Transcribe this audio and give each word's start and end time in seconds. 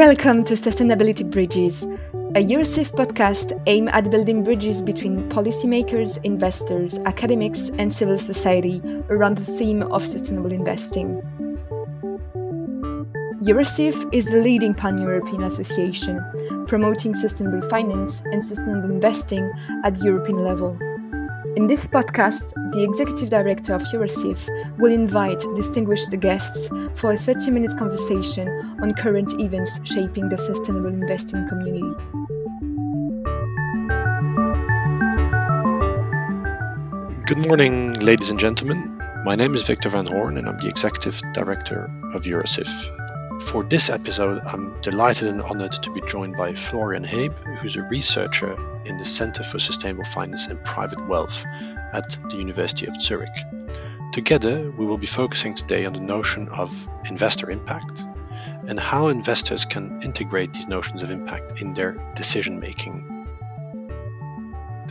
Welcome 0.00 0.44
to 0.44 0.54
Sustainability 0.54 1.30
Bridges, 1.30 1.82
a 1.82 2.42
Eurosif 2.42 2.90
podcast 2.92 3.52
aimed 3.66 3.90
at 3.90 4.10
building 4.10 4.42
bridges 4.42 4.80
between 4.80 5.28
policymakers, 5.28 6.18
investors, 6.24 6.94
academics, 7.04 7.60
and 7.76 7.92
civil 7.92 8.18
society 8.18 8.80
around 9.10 9.36
the 9.36 9.44
theme 9.44 9.82
of 9.82 10.02
sustainable 10.02 10.52
investing. 10.52 11.20
Eurosif 13.42 13.94
is 14.14 14.24
the 14.24 14.38
leading 14.38 14.72
pan 14.72 14.96
European 14.96 15.42
association 15.42 16.18
promoting 16.66 17.14
sustainable 17.14 17.68
finance 17.68 18.22
and 18.32 18.42
sustainable 18.42 18.90
investing 18.90 19.52
at 19.84 19.98
the 19.98 20.04
European 20.06 20.42
level. 20.42 20.78
In 21.56 21.66
this 21.66 21.84
podcast, 21.86 22.40
the 22.72 22.82
Executive 22.82 23.28
Director 23.28 23.74
of 23.74 23.82
Eurosif 23.82 24.38
will 24.78 24.92
invite 24.92 25.40
distinguished 25.56 26.08
guests 26.20 26.68
for 26.94 27.12
a 27.12 27.18
30 27.18 27.50
minute 27.50 27.76
conversation 27.76 28.46
on 28.82 28.94
current 28.94 29.32
events 29.38 29.78
shaping 29.84 30.28
the 30.28 30.38
sustainable 30.38 30.88
investing 30.88 31.46
community. 31.48 31.94
Good 37.26 37.46
morning, 37.46 37.92
ladies 37.94 38.30
and 38.30 38.40
gentlemen. 38.40 39.00
My 39.24 39.36
name 39.36 39.54
is 39.54 39.66
Victor 39.66 39.90
van 39.90 40.06
Hoorn, 40.06 40.38
and 40.38 40.48
I'm 40.48 40.58
the 40.58 40.68
Executive 40.68 41.20
Director 41.34 41.90
of 42.14 42.24
Eurosif. 42.24 43.42
For 43.42 43.62
this 43.62 43.90
episode, 43.90 44.42
I'm 44.44 44.80
delighted 44.80 45.28
and 45.28 45.42
honored 45.42 45.72
to 45.72 45.92
be 45.92 46.00
joined 46.00 46.36
by 46.36 46.54
Florian 46.54 47.04
Heeb, 47.04 47.38
who's 47.58 47.76
a 47.76 47.82
researcher 47.82 48.56
in 48.84 48.96
the 48.96 49.04
Center 49.04 49.42
for 49.42 49.58
Sustainable 49.58 50.04
Finance 50.04 50.46
and 50.46 50.62
Private 50.64 51.06
Wealth 51.06 51.44
at 51.92 52.18
the 52.30 52.36
University 52.36 52.86
of 52.86 53.00
Zurich. 53.00 53.28
Together, 54.12 54.70
we 54.70 54.86
will 54.86 54.98
be 54.98 55.06
focusing 55.06 55.54
today 55.54 55.84
on 55.84 55.92
the 55.92 56.00
notion 56.00 56.48
of 56.48 56.88
investor 57.04 57.50
impact 57.50 58.04
and 58.66 58.78
how 58.78 59.08
investors 59.08 59.64
can 59.64 60.02
integrate 60.02 60.52
these 60.52 60.68
notions 60.68 61.02
of 61.02 61.10
impact 61.10 61.60
in 61.60 61.74
their 61.74 61.92
decision 62.14 62.60
making. 62.60 63.20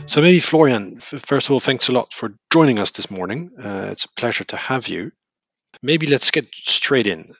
So, 0.06 0.22
maybe 0.22 0.40
Florian, 0.40 0.98
first 1.00 1.46
of 1.46 1.52
all, 1.52 1.60
thanks 1.60 1.88
a 1.88 1.92
lot 1.92 2.12
for 2.12 2.34
joining 2.52 2.78
us 2.78 2.90
this 2.90 3.10
morning. 3.10 3.52
Uh, 3.62 3.88
it's 3.92 4.06
a 4.06 4.12
pleasure 4.16 4.44
to 4.44 4.56
have 4.56 4.88
you. 4.88 5.12
Maybe 5.82 6.06
let's 6.08 6.30
get 6.30 6.52
straight 6.52 7.06
in. 7.06 7.32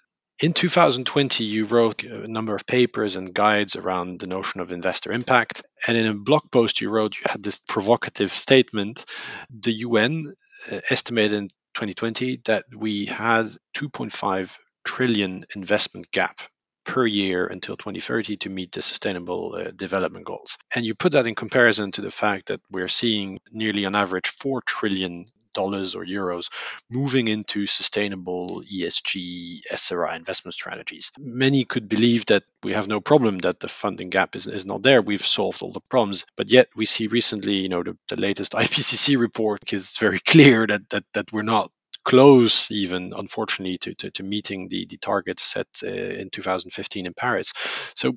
In 0.43 0.55
2020, 0.55 1.45
you 1.45 1.67
wrote 1.67 2.03
a 2.03 2.27
number 2.27 2.55
of 2.55 2.67
papers 2.67 3.17
and 3.17 3.35
guides 3.35 3.77
around 3.77 4.21
the 4.21 4.27
notion 4.27 4.63
of 4.63 4.73
investor 4.73 5.13
impact. 5.13 5.63
And 5.87 5.99
in 5.99 6.07
a 6.07 6.15
blog 6.15 6.51
post 6.51 6.81
you 6.81 6.89
wrote, 6.89 7.17
you 7.17 7.25
had 7.29 7.43
this 7.43 7.59
provocative 7.59 8.33
statement 8.33 9.05
the 9.51 9.73
UN 9.73 10.33
uh, 10.73 10.81
estimated 10.89 11.33
in 11.35 11.49
2020 11.75 12.41
that 12.47 12.65
we 12.75 13.05
had 13.05 13.47
2.5 13.77 14.57
trillion 14.91 15.45
investment 15.55 16.11
gap 16.11 16.41
per 16.85 17.07
year 17.07 17.47
until 17.47 17.77
2030 17.77 18.39
to 18.39 18.51
meet 18.51 18.73
the 18.73 18.83
sustainable 18.83 19.55
uh, 19.55 19.71
development 19.71 20.27
goals. 20.27 20.59
And 20.75 20.85
you 20.85 20.95
put 20.95 21.13
that 21.13 21.29
in 21.29 21.37
comparison 21.37 21.93
to 21.93 22.01
the 22.01 22.11
fact 22.11 22.49
that 22.49 22.61
we're 22.71 22.89
seeing 22.89 23.39
nearly 23.53 23.87
on 23.87 23.95
average 23.95 24.29
4 24.29 24.63
trillion 24.67 25.27
dollars 25.53 25.95
or 25.95 26.05
euros 26.05 26.49
moving 26.91 27.29
into 27.29 27.67
sustainable 27.67 28.63
ESG 28.63 29.63
SRI 29.71 30.17
investment 30.17 30.55
strategies. 30.55 31.11
Many 31.19 31.65
could 31.65 31.89
believe 31.89 32.27
that 32.27 32.45
we 32.63 32.73
have 32.73 32.89
no 32.89 33.01
problem 33.01 33.39
that 33.39 33.61
the 33.61 33.69
funding 33.69 34.11
gap 34.11 34.37
is, 34.37 34.47
is 34.47 34.67
not 34.67 34.83
there. 34.83 35.03
We've 35.03 35.27
solved 35.27 35.63
all 35.63 35.73
the 35.73 35.81
problems. 35.89 36.25
But 36.37 36.51
yet 36.51 36.69
we 36.77 36.87
see 36.87 37.07
recently, 37.09 37.55
you 37.55 37.69
know, 37.69 37.83
the, 37.83 37.97
the 38.09 38.17
latest 38.17 38.53
IPCC 38.65 39.19
report 39.19 39.73
is 39.73 39.97
very 39.99 40.21
clear 40.21 40.67
that 40.67 40.89
that, 40.91 41.05
that 41.15 41.33
we're 41.33 41.43
not 41.43 41.71
close 42.11 42.71
even 42.71 43.13
unfortunately 43.17 43.79
to, 43.79 43.95
to, 43.95 44.11
to 44.11 44.23
meeting 44.23 44.69
the, 44.69 44.87
the 44.87 44.97
targets 44.97 45.43
set 45.43 45.69
uh, 45.85 45.89
in 45.89 46.31
2015 46.31 47.07
in 47.07 47.15
paris 47.15 47.53
so 47.95 48.15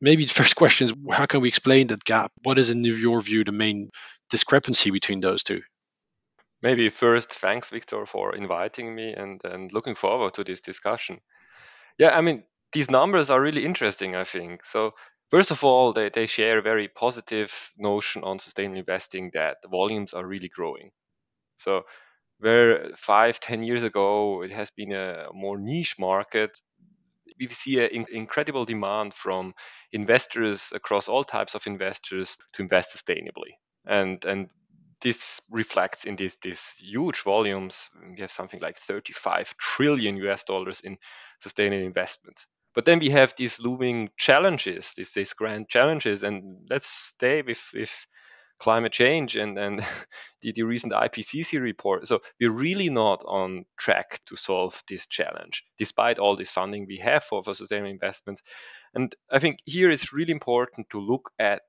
maybe 0.00 0.24
the 0.24 0.34
first 0.34 0.56
question 0.62 0.88
is 0.88 0.94
how 1.12 1.26
can 1.26 1.40
we 1.40 1.48
explain 1.48 1.86
that 1.86 2.04
gap 2.04 2.32
what 2.42 2.58
is 2.58 2.70
in 2.70 2.84
your 2.84 3.20
view 3.20 3.44
the 3.44 3.52
main 3.52 3.90
discrepancy 4.30 4.90
between 4.90 5.20
those 5.20 5.42
two 5.42 5.60
Maybe 6.62 6.88
first, 6.88 7.32
thanks, 7.32 7.68
Victor, 7.70 8.06
for 8.06 8.34
inviting 8.34 8.94
me 8.94 9.12
and, 9.12 9.40
and 9.44 9.72
looking 9.72 9.94
forward 9.94 10.34
to 10.34 10.44
this 10.44 10.60
discussion. 10.60 11.20
Yeah, 11.98 12.16
I 12.16 12.22
mean, 12.22 12.44
these 12.72 12.90
numbers 12.90 13.30
are 13.30 13.40
really 13.40 13.64
interesting, 13.64 14.16
I 14.16 14.24
think. 14.24 14.64
So, 14.64 14.92
first 15.30 15.50
of 15.50 15.62
all, 15.64 15.92
they, 15.92 16.08
they 16.08 16.26
share 16.26 16.58
a 16.58 16.62
very 16.62 16.88
positive 16.88 17.52
notion 17.76 18.24
on 18.24 18.38
sustainable 18.38 18.78
investing 18.78 19.30
that 19.34 19.58
volumes 19.70 20.14
are 20.14 20.26
really 20.26 20.48
growing. 20.48 20.90
So, 21.58 21.82
where 22.38 22.90
five, 22.96 23.40
ten 23.40 23.62
years 23.62 23.82
ago 23.82 24.42
it 24.42 24.50
has 24.50 24.70
been 24.70 24.92
a 24.92 25.28
more 25.32 25.58
niche 25.58 25.96
market, 25.98 26.60
we 27.38 27.48
see 27.48 27.80
an 27.80 28.06
incredible 28.10 28.64
demand 28.64 29.14
from 29.14 29.54
investors 29.92 30.70
across 30.72 31.08
all 31.08 31.24
types 31.24 31.54
of 31.54 31.66
investors 31.66 32.36
to 32.54 32.62
invest 32.62 32.96
sustainably. 32.96 33.58
And, 33.86 34.24
and 34.24 34.48
this 35.02 35.40
reflects 35.50 36.04
in 36.04 36.16
these 36.16 36.36
these 36.42 36.74
huge 36.78 37.22
volumes. 37.22 37.90
We 38.10 38.20
have 38.20 38.32
something 38.32 38.60
like 38.60 38.78
35 38.78 39.54
trillion 39.58 40.16
US 40.16 40.42
dollars 40.44 40.80
in 40.80 40.96
sustainable 41.40 41.84
investments. 41.84 42.46
But 42.74 42.84
then 42.84 42.98
we 42.98 43.10
have 43.10 43.34
these 43.36 43.58
looming 43.58 44.10
challenges, 44.18 44.92
these, 44.96 45.12
these 45.12 45.32
grand 45.32 45.68
challenges, 45.68 46.22
and 46.22 46.66
let's 46.68 46.86
stay 46.86 47.42
with, 47.42 47.62
with 47.72 47.90
climate 48.58 48.92
change 48.92 49.36
and, 49.36 49.58
and 49.58 49.80
the, 50.42 50.52
the 50.52 50.62
recent 50.62 50.92
IPCC 50.92 51.60
report. 51.60 52.06
So 52.06 52.20
we're 52.40 52.50
really 52.50 52.90
not 52.90 53.22
on 53.26 53.64
track 53.78 54.20
to 54.26 54.36
solve 54.36 54.82
this 54.88 55.06
challenge, 55.06 55.64
despite 55.78 56.18
all 56.18 56.36
this 56.36 56.50
funding 56.50 56.86
we 56.86 56.98
have 56.98 57.24
for, 57.24 57.42
for 57.42 57.54
sustainable 57.54 57.90
investments. 57.90 58.42
And 58.94 59.14
I 59.30 59.38
think 59.38 59.58
here 59.64 59.90
it's 59.90 60.12
really 60.12 60.32
important 60.32 60.88
to 60.90 61.00
look 61.00 61.30
at 61.38 61.62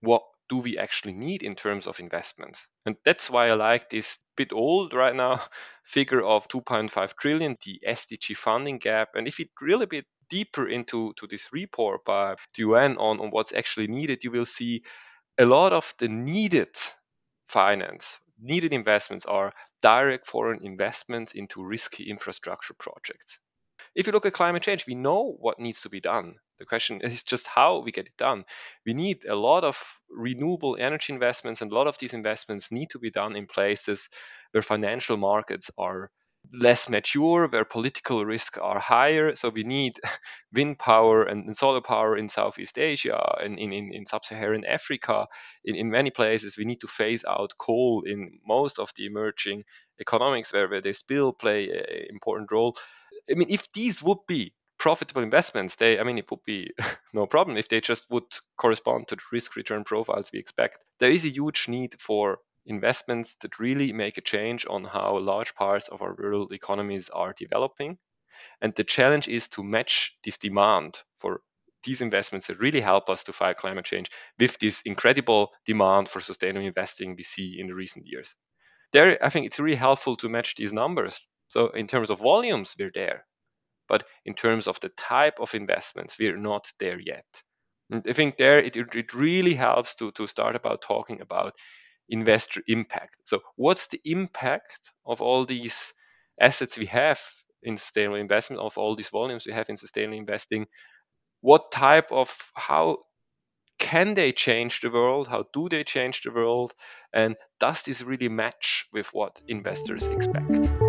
what 0.00 0.22
do 0.48 0.58
we 0.58 0.76
actually 0.76 1.14
need 1.14 1.42
in 1.42 1.54
terms 1.54 1.86
of 1.86 2.00
investments? 2.00 2.66
And 2.84 2.96
that's 3.04 3.30
why 3.30 3.48
I 3.48 3.54
like 3.54 3.88
this 3.88 4.18
bit 4.36 4.52
old 4.52 4.92
right 4.92 5.14
now 5.14 5.40
figure 5.84 6.22
of 6.22 6.48
2.5 6.48 7.16
trillion, 7.16 7.56
the 7.64 7.80
SDG 7.88 8.36
funding 8.36 8.78
gap. 8.78 9.10
And 9.14 9.26
if 9.26 9.38
we 9.38 9.50
drill 9.58 9.82
a 9.82 9.86
bit 9.86 10.04
deeper 10.28 10.68
into 10.68 11.12
to 11.16 11.26
this 11.26 11.48
report 11.52 12.04
by 12.04 12.34
the 12.56 12.62
UN 12.62 12.96
on, 12.96 13.20
on 13.20 13.30
what's 13.30 13.52
actually 13.52 13.86
needed, 13.86 14.24
you 14.24 14.30
will 14.30 14.46
see 14.46 14.82
a 15.38 15.46
lot 15.46 15.72
of 15.72 15.94
the 15.98 16.08
needed 16.08 16.76
finance, 17.48 18.20
needed 18.40 18.72
investments 18.72 19.26
are 19.26 19.52
direct 19.82 20.26
foreign 20.26 20.64
investments 20.64 21.32
into 21.32 21.64
risky 21.64 22.10
infrastructure 22.10 22.74
projects. 22.74 23.38
If 23.94 24.06
you 24.06 24.12
look 24.12 24.26
at 24.26 24.32
climate 24.32 24.62
change, 24.62 24.86
we 24.86 24.94
know 24.94 25.36
what 25.40 25.58
needs 25.58 25.82
to 25.82 25.90
be 25.90 26.00
done. 26.00 26.36
The 26.58 26.66
question 26.66 27.00
is 27.04 27.22
just 27.22 27.46
how 27.46 27.80
we 27.80 27.92
get 27.92 28.06
it 28.06 28.16
done. 28.16 28.44
We 28.86 28.94
need 28.94 29.24
a 29.26 29.36
lot 29.36 29.64
of 29.64 29.76
renewable 30.10 30.76
energy 30.78 31.12
investments, 31.12 31.60
and 31.60 31.70
a 31.72 31.74
lot 31.74 31.86
of 31.86 31.98
these 31.98 32.14
investments 32.14 32.70
need 32.70 32.90
to 32.90 32.98
be 32.98 33.10
done 33.10 33.36
in 33.36 33.46
places 33.46 34.08
where 34.52 34.62
financial 34.62 35.16
markets 35.16 35.70
are 35.78 36.10
less 36.52 36.88
mature, 36.88 37.48
where 37.48 37.64
political 37.64 38.24
risks 38.24 38.58
are 38.58 38.78
higher. 38.78 39.34
So 39.36 39.48
we 39.48 39.64
need 39.64 39.98
wind 40.52 40.78
power 40.78 41.24
and, 41.24 41.56
solar 41.56 41.80
power 41.80 42.16
in 42.16 42.28
Southeast 42.28 42.78
Asia 42.78 43.36
and 43.42 43.58
in, 43.58 43.72
in, 43.72 43.92
in 43.94 44.06
sub-Saharan 44.06 44.64
Africa. 44.64 45.26
In, 45.64 45.76
in 45.76 45.90
many 45.90 46.10
places, 46.10 46.56
we 46.56 46.64
need 46.64 46.80
to 46.80 46.88
phase 46.88 47.24
out 47.28 47.52
coal 47.58 48.02
in 48.06 48.38
most 48.46 48.78
of 48.78 48.90
the 48.96 49.06
emerging 49.06 49.64
economics 50.00 50.52
where, 50.52 50.68
where 50.68 50.80
they 50.80 50.92
still 50.92 51.32
play 51.32 51.70
an 51.70 52.06
important 52.10 52.50
role. 52.52 52.76
I 53.30 53.34
mean, 53.34 53.48
if 53.50 53.70
these 53.72 54.02
would 54.02 54.18
be 54.26 54.52
profitable 54.78 55.22
investments, 55.22 55.76
they, 55.76 55.98
I 55.98 56.02
mean, 56.02 56.18
it 56.18 56.30
would 56.30 56.42
be 56.44 56.72
no 57.14 57.26
problem 57.26 57.56
if 57.56 57.68
they 57.68 57.80
just 57.80 58.10
would 58.10 58.24
correspond 58.56 59.08
to 59.08 59.16
the 59.16 59.22
risk 59.32 59.56
return 59.56 59.84
profiles 59.84 60.30
we 60.32 60.40
expect. 60.40 60.78
There 60.98 61.10
is 61.10 61.24
a 61.24 61.32
huge 61.32 61.68
need 61.68 62.00
for 62.00 62.38
investments 62.66 63.36
that 63.40 63.58
really 63.58 63.92
make 63.92 64.18
a 64.18 64.22
change 64.22 64.66
on 64.68 64.84
how 64.84 65.18
large 65.18 65.54
parts 65.54 65.88
of 65.88 66.02
our 66.02 66.14
rural 66.14 66.52
economies 66.52 67.08
are 67.10 67.34
developing. 67.36 67.98
And 68.60 68.74
the 68.74 68.84
challenge 68.84 69.28
is 69.28 69.48
to 69.50 69.62
match 69.62 70.16
this 70.24 70.38
demand 70.38 71.02
for 71.14 71.42
these 71.84 72.00
investments 72.00 72.46
that 72.46 72.58
really 72.58 72.80
help 72.80 73.10
us 73.10 73.24
to 73.24 73.32
fight 73.32 73.56
climate 73.56 73.84
change 73.84 74.10
with 74.38 74.58
this 74.58 74.82
incredible 74.84 75.50
demand 75.66 76.08
for 76.08 76.20
sustainable 76.20 76.66
investing 76.66 77.16
we 77.16 77.22
see 77.22 77.56
in 77.58 77.66
the 77.66 77.74
recent 77.74 78.06
years. 78.06 78.34
There, 78.92 79.22
I 79.24 79.30
think 79.30 79.46
it's 79.46 79.58
really 79.58 79.76
helpful 79.76 80.16
to 80.18 80.28
match 80.28 80.54
these 80.54 80.72
numbers. 80.72 81.20
So, 81.48 81.68
in 81.70 81.86
terms 81.86 82.10
of 82.10 82.20
volumes, 82.20 82.74
we're 82.78 82.92
there. 82.94 83.26
But 83.88 84.06
in 84.24 84.34
terms 84.34 84.68
of 84.68 84.78
the 84.80 84.90
type 84.90 85.40
of 85.40 85.54
investments, 85.54 86.18
we're 86.18 86.36
not 86.36 86.72
there 86.78 87.00
yet. 87.00 87.26
And 87.90 88.04
I 88.08 88.12
think 88.12 88.36
there 88.36 88.58
it, 88.58 88.76
it 88.76 89.12
really 89.12 89.54
helps 89.54 89.94
to, 89.96 90.12
to 90.12 90.26
start 90.26 90.56
about 90.56 90.82
talking 90.82 91.20
about 91.20 91.54
investor 92.08 92.62
impact. 92.68 93.16
So 93.24 93.40
what's 93.56 93.88
the 93.88 94.00
impact 94.04 94.92
of 95.06 95.20
all 95.22 95.44
these 95.44 95.92
assets 96.40 96.76
we 96.78 96.86
have 96.86 97.20
in 97.62 97.78
sustainable 97.78 98.16
investment, 98.16 98.60
of 98.60 98.76
all 98.76 98.96
these 98.96 99.08
volumes 99.08 99.46
we 99.46 99.52
have 99.52 99.68
in 99.68 99.76
sustainable 99.76 100.18
investing? 100.18 100.66
What 101.40 101.72
type 101.72 102.10
of 102.10 102.34
how 102.54 102.98
can 103.78 104.14
they 104.14 104.32
change 104.32 104.80
the 104.80 104.90
world? 104.90 105.28
How 105.28 105.46
do 105.52 105.68
they 105.68 105.84
change 105.84 106.22
the 106.22 106.30
world? 106.30 106.72
And 107.12 107.36
does 107.58 107.82
this 107.82 108.02
really 108.02 108.28
match 108.28 108.86
with 108.92 109.08
what 109.12 109.40
investors 109.48 110.06
expect? 110.06 110.81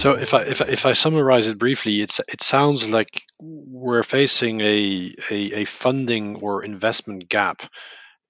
So 0.00 0.14
if 0.14 0.32
I 0.32 0.44
if 0.44 0.62
I, 0.62 0.64
if 0.64 0.86
I 0.86 0.92
summarize 0.94 1.46
it 1.48 1.58
briefly, 1.58 2.00
it's 2.00 2.20
it 2.20 2.42
sounds 2.42 2.88
like 2.88 3.22
we're 3.38 4.02
facing 4.02 4.62
a, 4.62 5.14
a, 5.30 5.60
a 5.60 5.64
funding 5.66 6.36
or 6.36 6.64
investment 6.64 7.28
gap 7.28 7.60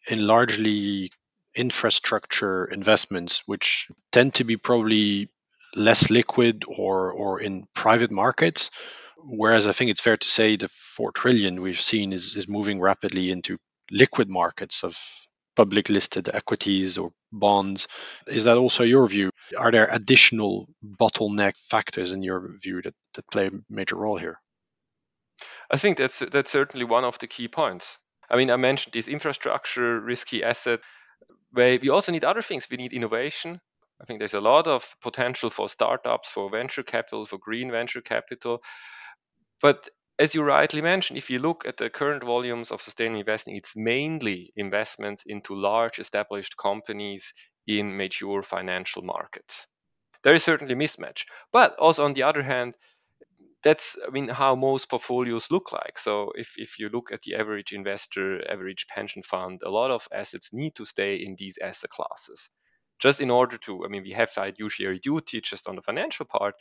in 0.09 0.27
largely 0.27 1.13
infrastructure 1.55 2.65
investments, 2.65 3.45
which 3.47 3.87
tend 4.11 4.35
to 4.35 4.43
be 4.43 4.57
probably 4.57 5.29
less 5.77 6.11
liquid 6.11 6.65
or 6.67 7.13
or 7.13 7.41
in 7.41 7.69
private 7.73 8.11
markets. 8.11 8.73
Whereas 9.19 9.69
I 9.69 9.73
think 9.73 9.93
it's 9.93 10.01
fair 10.01 10.17
to 10.17 10.29
say 10.29 10.57
the 10.57 10.67
four 10.67 11.13
trillion 11.13 11.61
we've 11.61 11.81
seen 11.81 12.13
is, 12.13 12.35
is 12.35 12.49
moving 12.49 12.81
rapidly 12.81 13.31
into 13.31 13.59
liquid 13.93 14.29
markets 14.29 14.83
of 14.83 14.99
public 15.57 15.89
listed 15.89 16.29
equities 16.29 16.99
or 16.99 17.13
bonds. 17.33 17.89
Is 18.27 18.45
that 18.45 18.57
also 18.57 18.85
your 18.85 19.07
view? 19.07 19.31
Are 19.59 19.71
there 19.71 19.89
additional 19.91 20.69
bottleneck 20.85 21.57
factors 21.57 22.13
in 22.13 22.23
your 22.23 22.57
view 22.63 22.83
that, 22.83 22.95
that 23.15 23.31
play 23.31 23.47
a 23.49 23.51
major 23.69 23.97
role 23.97 24.17
here? 24.17 24.41
I 25.71 25.77
think 25.77 25.99
that's 25.99 26.19
that's 26.33 26.51
certainly 26.51 26.85
one 26.85 27.05
of 27.05 27.19
the 27.19 27.27
key 27.27 27.49
points. 27.49 27.99
I 28.29 28.37
mean, 28.37 28.51
I 28.51 28.57
mentioned 28.57 28.93
this 28.93 29.09
infrastructure 29.09 30.01
risky 30.01 30.43
asset 30.43 30.81
where 31.53 31.79
we 31.81 31.89
also 31.89 32.13
need 32.13 32.25
other 32.25 32.43
things. 32.43 32.69
We 32.71 32.77
need 32.77 32.93
innovation. 32.93 33.61
I 34.01 34.05
think 34.05 34.19
there's 34.19 34.35
a 34.35 34.41
lot 34.41 34.67
of 34.67 34.97
potential 35.03 35.51
for 35.51 35.69
startups, 35.69 36.31
for 36.31 36.51
venture 36.51 36.83
capital, 36.83 37.27
for 37.27 37.39
green 37.39 37.71
venture 37.71 38.01
capital. 38.01 38.63
But 39.61 39.89
as 40.21 40.35
you 40.37 40.43
rightly 40.43 40.83
mentioned, 40.83 41.19
if 41.19 41.31
you 41.31 41.41
look 41.41 41.67
at 41.67 41.79
the 41.79 41.91
current 41.91 42.23
volumes 42.23 42.71
of 42.71 42.83
sustainable 42.83 43.21
investing, 43.21 43.57
it's 43.57 43.75
mainly 43.75 44.53
investments 44.57 45.25
into 45.27 45.57
large 45.57 45.99
established 45.99 46.57
companies 46.59 47.35
in 47.67 47.97
mature 47.97 48.43
financial 48.43 49.03
markets. 49.03 49.67
There 50.23 50.35
is 50.35 50.45
certainly 50.45 50.75
a 50.75 50.77
mismatch. 50.77 51.25
But 51.53 51.77
also 51.79 52.05
on 52.05 52.15
the 52.15 52.25
other 52.25 52.43
hand, 52.43 52.75
that's 53.63 53.97
I 54.07 54.11
mean 54.11 54.29
how 54.29 54.55
most 54.55 54.91
portfolios 54.91 55.51
look 55.51 55.73
like. 55.73 55.99
So 55.99 56.33
if, 56.37 56.55
if 56.59 56.79
you 56.79 56.89
look 56.91 57.13
at 57.13 57.23
the 57.23 57.35
average 57.37 57.73
investor, 57.73 58.41
average 58.51 58.87
pension 58.89 59.23
fund, 59.23 59.61
a 59.65 59.71
lot 59.71 59.91
of 59.91 60.09
assets 60.13 60.51
need 60.53 60.75
to 60.77 60.85
stay 60.85 61.17
in 61.17 61.37
these 61.39 61.59
asset 61.63 61.91
classes. 61.91 62.49
Just 63.01 63.21
in 63.21 63.31
order 63.31 63.59
to, 63.59 63.85
I 63.85 63.89
mean, 63.89 64.03
we 64.03 64.13
have 64.13 64.31
fiduciary 64.31 64.99
duty 64.99 65.41
just 65.41 65.67
on 65.69 65.77
the 65.77 65.83
financial 65.83 66.27
part, 66.27 66.55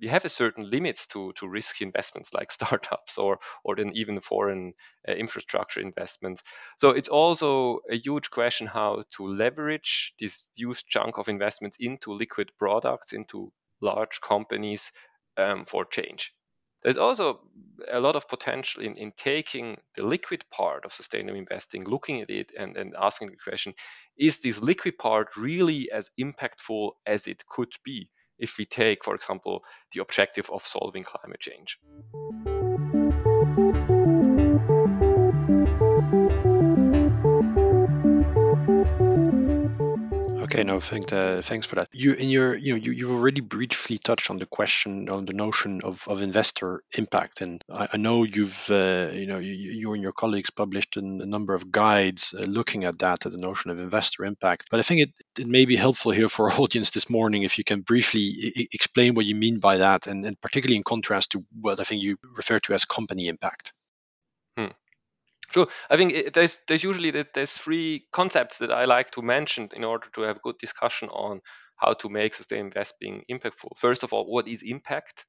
we 0.00 0.08
have 0.08 0.24
a 0.24 0.28
certain 0.28 0.70
limits 0.70 1.06
to 1.08 1.32
to 1.34 1.48
risky 1.48 1.84
investments 1.84 2.32
like 2.34 2.50
startups 2.58 3.18
or 3.18 3.38
or 3.64 3.76
then 3.76 3.92
even 3.94 4.20
foreign 4.20 4.72
uh, 5.08 5.12
infrastructure 5.12 5.80
investments. 5.80 6.42
So 6.78 6.90
it's 6.90 7.08
also 7.08 7.80
a 7.90 7.96
huge 7.96 8.30
question 8.30 8.66
how 8.66 9.04
to 9.16 9.26
leverage 9.26 10.14
this 10.20 10.48
huge 10.56 10.84
chunk 10.86 11.18
of 11.18 11.28
investments 11.28 11.76
into 11.80 12.12
liquid 12.12 12.50
products, 12.58 13.12
into 13.12 13.52
large 13.80 14.20
companies 14.20 14.90
um, 15.36 15.64
for 15.66 15.84
change. 15.84 16.32
There's 16.82 16.98
also 16.98 17.40
a 17.90 18.00
lot 18.00 18.14
of 18.16 18.28
potential 18.28 18.82
in, 18.82 18.96
in 18.96 19.12
taking 19.16 19.78
the 19.96 20.04
liquid 20.04 20.44
part 20.50 20.84
of 20.84 20.92
sustainable 20.92 21.38
investing, 21.38 21.84
looking 21.84 22.20
at 22.20 22.30
it 22.30 22.52
and, 22.56 22.76
and 22.76 22.94
asking 22.96 23.30
the 23.30 23.36
question, 23.36 23.74
is 24.16 24.38
this 24.40 24.58
liquid 24.60 24.96
part 24.98 25.36
really 25.36 25.90
as 25.90 26.10
impactful 26.20 26.92
as 27.06 27.26
it 27.26 27.44
could 27.46 27.72
be? 27.84 28.08
If 28.38 28.58
we 28.58 28.66
take, 28.66 29.04
for 29.04 29.14
example, 29.14 29.64
the 29.92 30.00
objective 30.00 30.50
of 30.50 30.66
solving 30.66 31.04
climate 31.04 31.40
change. 31.40 31.78
Okay, 40.58 40.66
no, 40.66 40.80
thank, 40.80 41.12
uh, 41.12 41.40
thanks 41.40 41.68
for 41.68 41.76
that. 41.76 41.86
You 41.92 42.14
in 42.14 42.28
your 42.30 42.56
you 42.56 42.72
know 42.72 42.78
you, 42.78 42.90
you've 42.90 43.12
already 43.12 43.40
briefly 43.40 43.96
touched 43.96 44.28
on 44.28 44.38
the 44.38 44.46
question 44.46 45.08
on 45.08 45.24
the 45.24 45.32
notion 45.32 45.82
of, 45.84 46.08
of 46.08 46.20
investor 46.20 46.82
impact, 46.96 47.42
and 47.42 47.62
I, 47.72 47.86
I 47.92 47.96
know 47.96 48.24
you've 48.24 48.68
uh, 48.68 49.10
you 49.12 49.26
know 49.28 49.38
you, 49.38 49.52
you, 49.52 49.92
and 49.92 50.02
your 50.02 50.10
colleagues 50.10 50.50
published 50.50 50.96
a, 50.96 51.00
number 51.00 51.54
of 51.54 51.70
guides 51.70 52.34
uh, 52.36 52.42
looking 52.42 52.82
at 52.82 52.98
that 52.98 53.24
at 53.24 53.30
the 53.30 53.38
notion 53.38 53.70
of 53.70 53.78
investor 53.78 54.24
impact. 54.24 54.66
But 54.68 54.80
I 54.80 54.82
think 54.82 55.02
it, 55.02 55.10
it 55.38 55.46
may 55.46 55.64
be 55.64 55.76
helpful 55.76 56.10
here 56.10 56.28
for 56.28 56.50
our 56.50 56.60
audience 56.60 56.90
this 56.90 57.08
morning 57.08 57.44
if 57.44 57.58
you 57.58 57.62
can 57.62 57.82
briefly 57.82 58.32
I- 58.56 58.66
explain 58.72 59.14
what 59.14 59.26
you 59.26 59.36
mean 59.36 59.60
by 59.60 59.76
that, 59.76 60.08
and, 60.08 60.26
and 60.26 60.40
particularly 60.40 60.74
in 60.78 60.82
contrast 60.82 61.30
to 61.32 61.44
what 61.60 61.78
I 61.78 61.84
think 61.84 62.02
you 62.02 62.16
refer 62.34 62.58
to 62.58 62.74
as 62.74 62.84
company 62.84 63.28
impact. 63.28 63.74
Sure. 65.52 65.66
I 65.88 65.96
think 65.96 66.12
it, 66.12 66.34
there's 66.34 66.58
there's 66.68 66.84
usually 66.84 67.10
there's 67.10 67.52
three 67.52 68.06
concepts 68.12 68.58
that 68.58 68.70
I 68.70 68.84
like 68.84 69.10
to 69.12 69.22
mention 69.22 69.68
in 69.74 69.84
order 69.84 70.08
to 70.12 70.22
have 70.22 70.36
a 70.36 70.40
good 70.40 70.58
discussion 70.58 71.08
on 71.08 71.40
how 71.76 71.94
to 71.94 72.08
make 72.08 72.34
sustainable 72.34 72.66
investing 72.66 73.24
impactful. 73.30 73.76
First 73.76 74.02
of 74.02 74.12
all, 74.12 74.26
what 74.26 74.46
is 74.46 74.62
impact? 74.62 75.24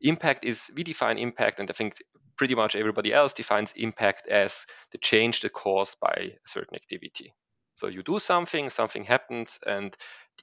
Impact 0.00 0.44
is 0.44 0.70
we 0.76 0.84
define 0.84 1.18
impact, 1.18 1.58
and 1.58 1.68
I 1.70 1.72
think 1.72 1.96
pretty 2.36 2.54
much 2.54 2.76
everybody 2.76 3.12
else 3.12 3.32
defines 3.32 3.72
impact 3.76 4.28
as 4.28 4.66
the 4.92 4.98
change 4.98 5.40
that 5.40 5.52
caused 5.52 5.98
by 6.00 6.14
a 6.16 6.48
certain 6.48 6.76
activity. 6.76 7.32
So 7.74 7.88
you 7.88 8.02
do 8.02 8.18
something, 8.18 8.70
something 8.70 9.04
happens, 9.04 9.58
and 9.66 9.96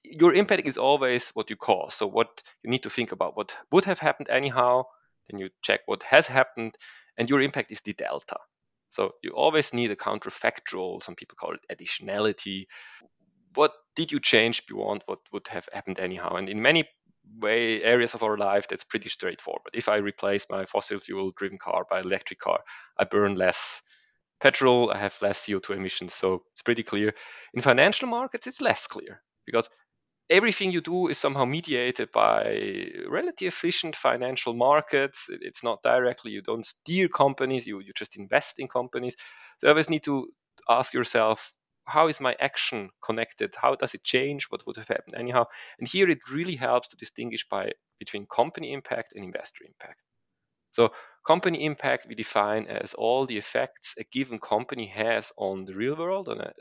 your 0.03 0.33
impact 0.33 0.67
is 0.67 0.77
always 0.77 1.29
what 1.29 1.49
you 1.49 1.55
cause. 1.55 1.93
So 1.93 2.07
what 2.07 2.43
you 2.63 2.69
need 2.69 2.83
to 2.83 2.89
think 2.89 3.11
about 3.11 3.37
what 3.37 3.55
would 3.71 3.85
have 3.85 3.99
happened 3.99 4.29
anyhow, 4.29 4.83
then 5.29 5.39
you 5.39 5.49
check 5.61 5.81
what 5.85 6.03
has 6.03 6.27
happened, 6.27 6.75
and 7.17 7.29
your 7.29 7.41
impact 7.41 7.71
is 7.71 7.81
the 7.81 7.93
delta. 7.93 8.37
So 8.93 9.13
you 9.23 9.31
always 9.31 9.73
need 9.73 9.89
a 9.89 9.95
counterfactual, 9.95 11.01
some 11.01 11.15
people 11.15 11.35
call 11.39 11.55
it 11.55 11.65
additionality. 11.75 12.67
What 13.55 13.73
did 13.95 14.11
you 14.11 14.19
change 14.19 14.67
beyond 14.67 15.01
what 15.07 15.19
would 15.31 15.47
have 15.47 15.67
happened 15.73 15.99
anyhow? 15.99 16.35
And 16.35 16.47
in 16.47 16.61
many 16.61 16.87
way 17.39 17.81
areas 17.83 18.13
of 18.13 18.21
our 18.21 18.37
life, 18.37 18.67
that's 18.67 18.83
pretty 18.83 19.09
straightforward. 19.09 19.71
If 19.73 19.89
I 19.89 19.95
replace 19.95 20.45
my 20.47 20.65
fossil 20.65 20.99
fuel 20.99 21.31
driven 21.35 21.57
car 21.57 21.85
by 21.89 22.01
electric 22.01 22.39
car, 22.39 22.59
I 22.99 23.05
burn 23.05 23.35
less 23.35 23.81
petrol, 24.41 24.91
I 24.91 24.99
have 24.99 25.17
less 25.21 25.39
CO2 25.39 25.73
emissions. 25.73 26.13
So 26.13 26.43
it's 26.51 26.61
pretty 26.61 26.83
clear. 26.83 27.13
In 27.55 27.63
financial 27.63 28.07
markets, 28.07 28.45
it's 28.45 28.61
less 28.61 28.85
clear 28.85 29.23
because 29.47 29.69
everything 30.29 30.71
you 30.71 30.81
do 30.81 31.07
is 31.07 31.17
somehow 31.17 31.45
mediated 31.45 32.11
by 32.11 32.87
relatively 33.07 33.47
efficient 33.47 33.95
financial 33.95 34.53
markets. 34.53 35.25
It's 35.29 35.63
not 35.63 35.83
directly, 35.83 36.31
you 36.31 36.41
don't 36.41 36.65
steer 36.65 37.07
companies, 37.07 37.67
you, 37.67 37.79
you 37.79 37.93
just 37.95 38.15
invest 38.17 38.59
in 38.59 38.67
companies. 38.67 39.15
So 39.59 39.67
you 39.67 39.71
always 39.71 39.89
need 39.89 40.03
to 40.03 40.27
ask 40.69 40.93
yourself, 40.93 41.55
how 41.85 42.07
is 42.07 42.21
my 42.21 42.35
action 42.39 42.89
connected? 43.03 43.53
How 43.55 43.75
does 43.75 43.93
it 43.93 44.03
change? 44.03 44.45
What 44.45 44.65
would 44.65 44.77
have 44.77 44.87
happened 44.87 45.15
anyhow? 45.17 45.45
And 45.79 45.87
here 45.87 46.09
it 46.09 46.29
really 46.31 46.55
helps 46.55 46.87
to 46.89 46.95
distinguish 46.97 47.45
by 47.49 47.71
between 47.99 48.25
company 48.27 48.71
impact 48.73 49.13
and 49.15 49.23
investor 49.23 49.65
impact. 49.65 49.99
So 50.71 50.89
company 51.25 51.65
impact 51.65 52.07
we 52.07 52.15
define 52.15 52.65
as 52.67 52.93
all 52.93 53.25
the 53.25 53.37
effects 53.37 53.95
a 53.99 54.03
given 54.05 54.39
company 54.39 54.87
has 54.87 55.31
on 55.37 55.65
the 55.65 55.75
real 55.75 55.95
world, 55.95 56.29
on 56.29 56.41
a 56.41 56.51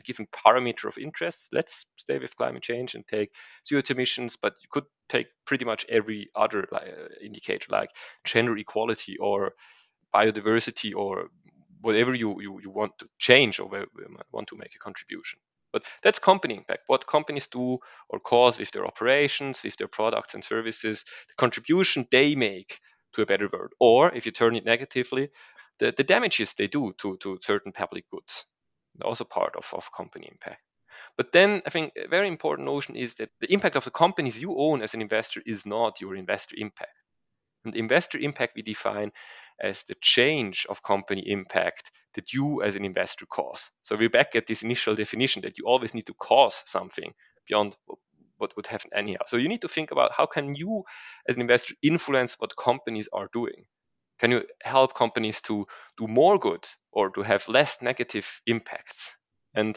given 0.00 0.26
parameter 0.28 0.86
of 0.86 0.98
interest. 0.98 1.48
Let's 1.52 1.86
stay 1.96 2.18
with 2.18 2.36
climate 2.36 2.62
change 2.62 2.94
and 2.94 3.06
take 3.06 3.30
CO2 3.64 3.90
emissions, 3.90 4.36
but 4.36 4.54
you 4.62 4.68
could 4.70 4.84
take 5.08 5.26
pretty 5.46 5.64
much 5.64 5.86
every 5.88 6.30
other 6.34 6.66
uh, 6.72 6.80
indicator 7.22 7.66
like 7.70 7.90
gender 8.24 8.56
equality 8.56 9.16
or 9.18 9.52
biodiversity 10.14 10.94
or 10.94 11.28
whatever 11.80 12.14
you, 12.14 12.40
you, 12.40 12.60
you 12.62 12.70
want 12.70 12.92
to 12.98 13.08
change 13.18 13.58
or 13.58 13.68
want 14.32 14.48
to 14.48 14.56
make 14.56 14.74
a 14.74 14.78
contribution. 14.78 15.38
But 15.72 15.84
that's 16.02 16.18
company 16.18 16.56
impact. 16.56 16.82
What 16.86 17.06
companies 17.06 17.46
do 17.48 17.78
or 18.10 18.20
cause 18.20 18.58
with 18.58 18.70
their 18.72 18.86
operations, 18.86 19.62
with 19.62 19.76
their 19.76 19.88
products 19.88 20.34
and 20.34 20.44
services, 20.44 21.04
the 21.28 21.34
contribution 21.38 22.06
they 22.10 22.34
make 22.34 22.78
to 23.14 23.22
a 23.22 23.26
better 23.26 23.48
world. 23.52 23.72
Or 23.80 24.14
if 24.14 24.26
you 24.26 24.32
turn 24.32 24.54
it 24.54 24.64
negatively, 24.64 25.30
the, 25.78 25.92
the 25.96 26.04
damages 26.04 26.52
they 26.54 26.68
do 26.68 26.92
to, 26.98 27.16
to 27.18 27.38
certain 27.42 27.72
public 27.72 28.08
goods 28.10 28.44
also 29.02 29.24
part 29.24 29.56
of, 29.56 29.68
of 29.72 29.90
company 29.96 30.28
impact. 30.30 30.62
But 31.16 31.32
then 31.32 31.62
I 31.66 31.70
think 31.70 31.92
a 31.96 32.08
very 32.08 32.28
important 32.28 32.66
notion 32.66 32.96
is 32.96 33.14
that 33.16 33.30
the 33.40 33.52
impact 33.52 33.76
of 33.76 33.84
the 33.84 33.90
companies 33.90 34.40
you 34.40 34.56
own 34.56 34.82
as 34.82 34.94
an 34.94 35.02
investor 35.02 35.42
is 35.46 35.64
not 35.66 36.00
your 36.00 36.16
investor 36.16 36.56
impact. 36.58 36.92
And 37.64 37.76
investor 37.76 38.18
impact 38.18 38.56
we 38.56 38.62
define 38.62 39.12
as 39.60 39.84
the 39.84 39.94
change 40.00 40.66
of 40.68 40.82
company 40.82 41.22
impact 41.26 41.90
that 42.14 42.32
you 42.32 42.62
as 42.62 42.76
an 42.76 42.84
investor 42.84 43.26
cause. 43.26 43.70
So 43.82 43.96
we're 43.96 44.10
back 44.10 44.34
at 44.34 44.46
this 44.46 44.62
initial 44.62 44.94
definition 44.94 45.42
that 45.42 45.58
you 45.58 45.66
always 45.66 45.94
need 45.94 46.06
to 46.06 46.14
cause 46.14 46.62
something 46.66 47.14
beyond 47.48 47.76
what 48.38 48.56
would 48.56 48.66
happen 48.66 48.90
anyhow. 48.94 49.20
So 49.26 49.36
you 49.36 49.48
need 49.48 49.62
to 49.62 49.68
think 49.68 49.92
about 49.92 50.12
how 50.12 50.26
can 50.26 50.54
you 50.54 50.82
as 51.28 51.36
an 51.36 51.40
investor 51.40 51.74
influence 51.82 52.34
what 52.38 52.56
companies 52.56 53.08
are 53.12 53.28
doing. 53.32 53.64
Can 54.22 54.30
you 54.30 54.44
help 54.62 54.94
companies 54.94 55.40
to 55.42 55.66
do 55.98 56.06
more 56.06 56.38
good 56.38 56.64
or 56.92 57.10
to 57.10 57.22
have 57.22 57.48
less 57.48 57.82
negative 57.82 58.40
impacts? 58.46 59.10
And 59.54 59.76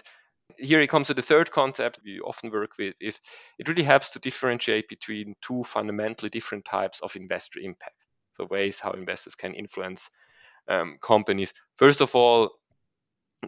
here 0.57 0.79
it 0.81 0.87
comes 0.87 1.07
to 1.07 1.15
the 1.15 1.23
third 1.23 1.49
concept 1.49 1.99
we 2.05 2.19
often 2.19 2.51
work 2.51 2.77
with 2.77 2.93
is 3.01 3.19
it 3.57 3.67
really 3.67 3.81
helps 3.81 4.11
to 4.11 4.19
differentiate 4.19 4.87
between 4.87 5.33
two 5.41 5.63
fundamentally 5.63 6.29
different 6.29 6.63
types 6.63 6.99
of 7.01 7.15
investor 7.15 7.59
impact. 7.59 7.95
So 8.33 8.45
ways 8.45 8.77
how 8.77 8.91
investors 8.91 9.33
can 9.33 9.55
influence 9.55 10.11
um, 10.69 10.99
companies. 11.01 11.51
First 11.77 12.01
of 12.01 12.13
all, 12.15 12.51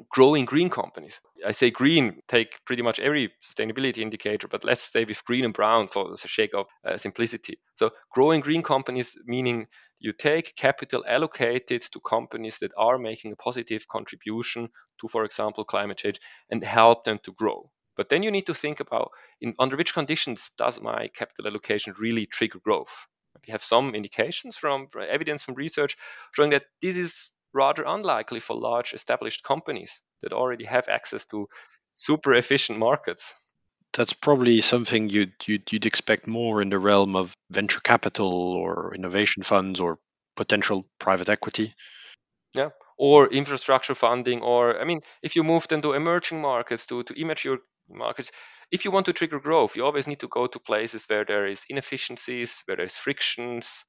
growing 0.10 0.46
green 0.46 0.70
companies. 0.70 1.20
I 1.46 1.52
say 1.52 1.70
green, 1.72 2.22
take 2.28 2.60
pretty 2.66 2.82
much 2.82 3.00
every 3.00 3.34
sustainability 3.44 4.00
indicator, 4.00 4.48
but 4.48 4.64
let's 4.64 4.82
stay 4.82 5.06
with 5.06 5.24
green 5.26 5.46
and 5.46 5.54
brown 5.54 5.88
for 5.88 6.10
the 6.10 6.18
sake 6.18 6.54
of 6.54 6.66
uh, 6.86 6.98
simplicity. 6.98 7.60
So, 7.76 7.92
growing 8.14 8.42
green 8.42 8.64
companies 8.64 9.18
meaning 9.26 9.68
you 10.00 10.14
take 10.14 10.56
capital 10.56 11.04
allocated 11.08 11.82
to 11.92 12.00
companies 12.00 12.58
that 12.60 12.72
are 12.78 12.98
making 12.98 13.32
a 13.32 13.36
positive 13.36 13.88
contribution 13.88 14.70
to, 15.02 15.08
for 15.08 15.24
example, 15.24 15.64
climate 15.66 15.98
change 15.98 16.20
and 16.50 16.64
help 16.64 17.04
them 17.04 17.20
to 17.24 17.32
grow. 17.34 17.72
But 17.96 18.10
then 18.10 18.24
you 18.24 18.32
need 18.32 18.46
to 18.46 18.54
think 18.54 18.80
about 18.80 19.12
in, 19.42 19.56
under 19.60 19.76
which 19.76 19.94
conditions 19.94 20.52
does 20.58 20.80
my 20.80 21.08
capital 21.16 21.48
allocation 21.48 21.94
really 22.00 22.28
trigger 22.28 22.60
growth? 22.60 23.08
We 23.46 23.52
have 23.52 23.64
some 23.64 23.96
indications 23.96 24.56
from 24.58 24.88
evidence 25.10 25.44
from 25.44 25.56
research 25.56 25.98
showing 26.36 26.52
that 26.52 26.66
this 26.82 26.96
is 26.96 27.32
rather 27.54 27.84
unlikely 27.86 28.40
for 28.40 28.56
large 28.56 28.94
established 28.94 29.44
companies 29.44 30.02
that 30.22 30.34
already 30.34 30.66
have 30.66 30.88
access 30.90 31.26
to 31.26 31.48
super 31.92 32.34
efficient 32.34 32.80
markets. 32.80 33.34
That's 33.94 34.14
probably 34.14 34.62
something 34.62 35.10
you'd, 35.10 35.34
you'd, 35.48 35.72
you'd 35.72 35.86
expect 35.86 36.28
more 36.28 36.62
in 36.62 36.70
the 36.70 36.80
realm 36.80 37.16
of 37.16 37.36
venture 37.50 37.80
capital 37.80 38.32
or 38.32 38.94
innovation 38.94 39.44
funds 39.44 39.80
or 39.80 39.98
potential 40.36 40.88
private 41.00 41.30
equity. 41.30 41.74
Yeah, 42.54 42.70
or 42.98 43.28
infrastructure 43.28 43.96
funding, 43.96 44.42
or 44.42 44.80
I 44.80 44.86
mean, 44.86 45.02
if 45.22 45.36
you 45.36 45.44
move 45.44 45.68
then 45.68 45.82
to 45.82 45.94
emerging 45.94 46.42
markets, 46.42 46.86
to, 46.88 47.04
to 47.04 47.14
immature 47.14 47.60
markets, 47.90 48.32
if 48.72 48.86
you 48.86 48.92
want 48.92 49.06
to 49.06 49.14
trigger 49.14 49.40
growth, 49.40 49.76
you 49.76 49.86
always 49.86 50.08
need 50.08 50.20
to 50.20 50.28
go 50.28 50.48
to 50.48 50.60
places 50.60 51.06
where 51.08 51.26
there 51.26 51.48
is 51.48 51.64
inefficiencies, 51.70 52.62
where 52.66 52.78
there's 52.78 52.98
frictions, 52.98 53.86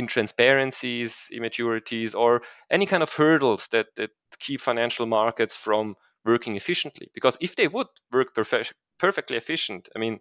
intransparencies, 0.00 1.30
immaturities, 1.32 2.14
or 2.14 2.42
any 2.70 2.86
kind 2.86 3.02
of 3.02 3.12
hurdles 3.12 3.68
that, 3.72 3.86
that 3.96 4.10
keep 4.38 4.60
financial 4.60 5.06
markets 5.06 5.56
from 5.56 5.94
working 6.24 6.56
efficiently. 6.56 7.10
Because 7.14 7.36
if 7.40 7.56
they 7.56 7.68
would 7.68 7.88
work 8.12 8.34
perfe- 8.34 8.72
perfectly 8.98 9.36
efficient, 9.36 9.88
I 9.94 9.98
mean, 9.98 10.20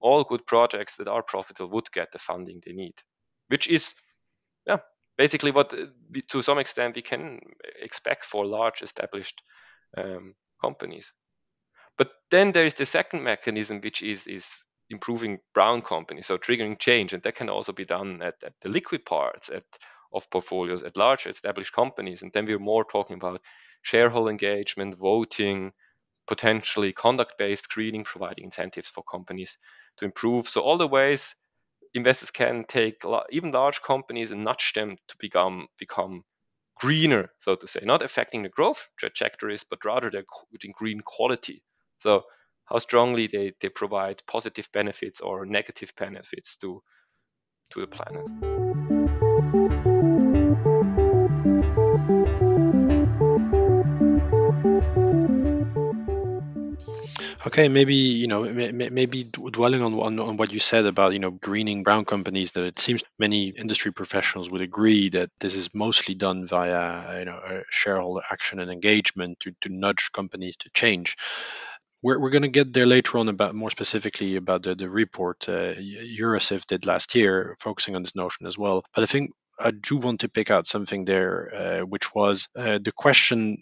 all 0.00 0.24
good 0.24 0.46
projects 0.46 0.96
that 0.96 1.08
are 1.08 1.22
profitable 1.22 1.70
would 1.70 1.90
get 1.92 2.12
the 2.12 2.18
funding 2.18 2.60
they 2.64 2.72
need, 2.72 2.94
which 3.48 3.68
is, 3.68 3.94
yeah, 4.66 4.78
basically 5.16 5.50
what 5.50 5.72
uh, 5.72 5.86
to 6.28 6.42
some 6.42 6.58
extent 6.58 6.96
we 6.96 7.02
can 7.02 7.40
expect 7.80 8.24
for 8.24 8.46
large 8.46 8.82
established 8.82 9.42
um, 9.96 10.34
companies. 10.60 11.12
But 11.96 12.10
then 12.30 12.52
there 12.52 12.66
is 12.66 12.74
the 12.74 12.86
second 12.86 13.22
mechanism, 13.22 13.80
which 13.80 14.02
is 14.02 14.26
is 14.26 14.46
improving 14.90 15.38
brown 15.54 15.80
companies, 15.82 16.26
so 16.26 16.38
triggering 16.38 16.78
change, 16.78 17.12
and 17.12 17.22
that 17.22 17.36
can 17.36 17.48
also 17.48 17.72
be 17.72 17.84
done 17.84 18.22
at, 18.22 18.34
at 18.44 18.52
the 18.60 18.68
liquid 18.68 19.04
parts 19.04 19.48
at, 19.48 19.64
of 20.12 20.28
portfolios 20.30 20.82
at 20.82 20.96
large 20.96 21.26
established 21.26 21.72
companies. 21.72 22.22
And 22.22 22.32
then 22.32 22.46
we're 22.46 22.58
more 22.58 22.84
talking 22.84 23.16
about 23.16 23.40
shareholder 23.82 24.30
engagement, 24.30 24.96
voting, 24.96 25.72
potentially 26.26 26.92
conduct-based 26.92 27.64
screening, 27.64 28.04
providing 28.04 28.44
incentives 28.44 28.90
for 28.90 29.02
companies 29.04 29.58
to 29.98 30.04
improve. 30.04 30.48
So 30.48 30.60
all 30.60 30.78
the 30.78 30.86
ways 30.86 31.34
investors 31.94 32.30
can 32.30 32.64
take 32.66 33.02
even 33.30 33.52
large 33.52 33.80
companies 33.82 34.30
and 34.30 34.44
nudge 34.44 34.72
them 34.74 34.96
to 35.08 35.16
become 35.18 35.68
become 35.78 36.24
greener, 36.76 37.30
so 37.38 37.54
to 37.54 37.66
say, 37.66 37.80
not 37.84 38.02
affecting 38.02 38.42
the 38.42 38.48
growth 38.48 38.88
trajectories, 38.96 39.64
but 39.68 39.84
rather 39.84 40.10
their 40.10 40.24
green 40.74 41.00
quality. 41.00 41.62
So 42.00 42.24
how 42.66 42.78
strongly 42.78 43.26
they, 43.26 43.52
they 43.60 43.68
provide 43.68 44.22
positive 44.26 44.68
benefits 44.72 45.20
or 45.20 45.46
negative 45.46 45.92
benefits 45.96 46.56
to 46.58 46.82
to 47.70 47.80
the 47.80 47.86
planet. 47.86 48.24
Okay, 57.46 57.68
maybe 57.68 57.94
you 57.94 58.26
know, 58.26 58.44
maybe 58.44 59.24
dwelling 59.24 59.82
on, 59.82 59.94
on, 59.94 60.18
on 60.18 60.36
what 60.38 60.52
you 60.52 60.58
said 60.60 60.86
about 60.86 61.12
you 61.12 61.18
know 61.18 61.30
greening 61.30 61.82
brown 61.82 62.04
companies, 62.04 62.52
that 62.52 62.64
it 62.64 62.78
seems 62.78 63.02
many 63.18 63.48
industry 63.48 63.92
professionals 63.92 64.50
would 64.50 64.62
agree 64.62 65.10
that 65.10 65.30
this 65.40 65.54
is 65.54 65.74
mostly 65.74 66.14
done 66.14 66.46
via 66.46 67.18
you 67.18 67.24
know 67.26 67.62
shareholder 67.70 68.22
action 68.30 68.60
and 68.60 68.70
engagement 68.70 69.40
to 69.40 69.52
to 69.60 69.68
nudge 69.68 70.10
companies 70.12 70.56
to 70.58 70.70
change. 70.70 71.16
We're, 72.04 72.20
we're 72.20 72.30
going 72.30 72.42
to 72.42 72.48
get 72.48 72.74
there 72.74 72.84
later 72.84 73.16
on 73.16 73.30
about 73.30 73.54
more 73.54 73.70
specifically 73.70 74.36
about 74.36 74.62
the, 74.62 74.74
the 74.74 74.90
report 74.90 75.48
uh, 75.48 75.72
Eurosif 75.72 76.66
did 76.66 76.84
last 76.84 77.14
year, 77.14 77.56
focusing 77.58 77.96
on 77.96 78.02
this 78.02 78.14
notion 78.14 78.46
as 78.46 78.58
well. 78.58 78.84
But 78.94 79.04
I 79.04 79.06
think 79.06 79.30
I 79.58 79.70
do 79.70 79.96
want 79.96 80.20
to 80.20 80.28
pick 80.28 80.50
out 80.50 80.68
something 80.68 81.06
there, 81.06 81.50
uh, 81.54 81.80
which 81.86 82.14
was 82.14 82.48
uh, 82.54 82.78
the 82.78 82.92
question 82.92 83.56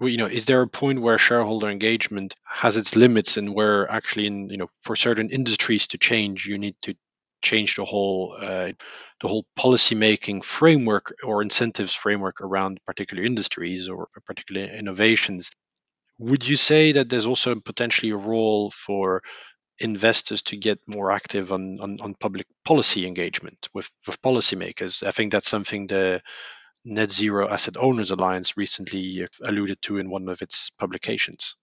you 0.00 0.16
know 0.16 0.26
is 0.26 0.46
there 0.46 0.62
a 0.62 0.68
point 0.68 1.00
where 1.00 1.18
shareholder 1.18 1.68
engagement 1.70 2.34
has 2.44 2.76
its 2.76 2.96
limits 2.96 3.38
and 3.38 3.54
where 3.54 3.90
actually 3.90 4.26
in 4.26 4.50
you 4.50 4.58
know 4.58 4.68
for 4.82 4.94
certain 4.94 5.30
industries 5.30 5.86
to 5.86 5.98
change 5.98 6.46
you 6.46 6.58
need 6.58 6.74
to 6.82 6.94
change 7.42 7.76
the 7.76 7.84
whole 7.84 8.36
uh, 8.38 8.72
the 9.22 9.28
whole 9.28 9.46
policy 9.54 9.94
making 9.94 10.42
framework 10.42 11.14
or 11.22 11.40
incentives 11.40 11.94
framework 11.94 12.42
around 12.42 12.78
particular 12.86 13.24
industries 13.24 13.88
or 13.88 14.08
particular 14.26 14.64
innovations 14.64 15.50
would 16.18 16.46
you 16.46 16.56
say 16.56 16.92
that 16.92 17.08
there's 17.08 17.26
also 17.26 17.54
potentially 17.56 18.12
a 18.12 18.16
role 18.16 18.70
for 18.70 19.22
investors 19.78 20.42
to 20.42 20.56
get 20.56 20.78
more 20.86 21.12
active 21.12 21.52
on, 21.52 21.78
on, 21.82 21.98
on 22.00 22.14
public 22.14 22.46
policy 22.64 23.06
engagement 23.06 23.68
with, 23.74 23.90
with 24.06 24.22
policymakers? 24.22 25.06
I 25.06 25.10
think 25.10 25.32
that's 25.32 25.48
something 25.48 25.86
the 25.86 26.22
Net 26.84 27.10
Zero 27.10 27.48
Asset 27.48 27.76
Owners 27.76 28.12
Alliance 28.12 28.56
recently 28.56 29.24
uh, 29.24 29.26
alluded 29.44 29.82
to 29.82 29.98
in 29.98 30.08
one 30.08 30.28
of 30.28 30.40
its 30.40 30.70
publications. 30.70 31.56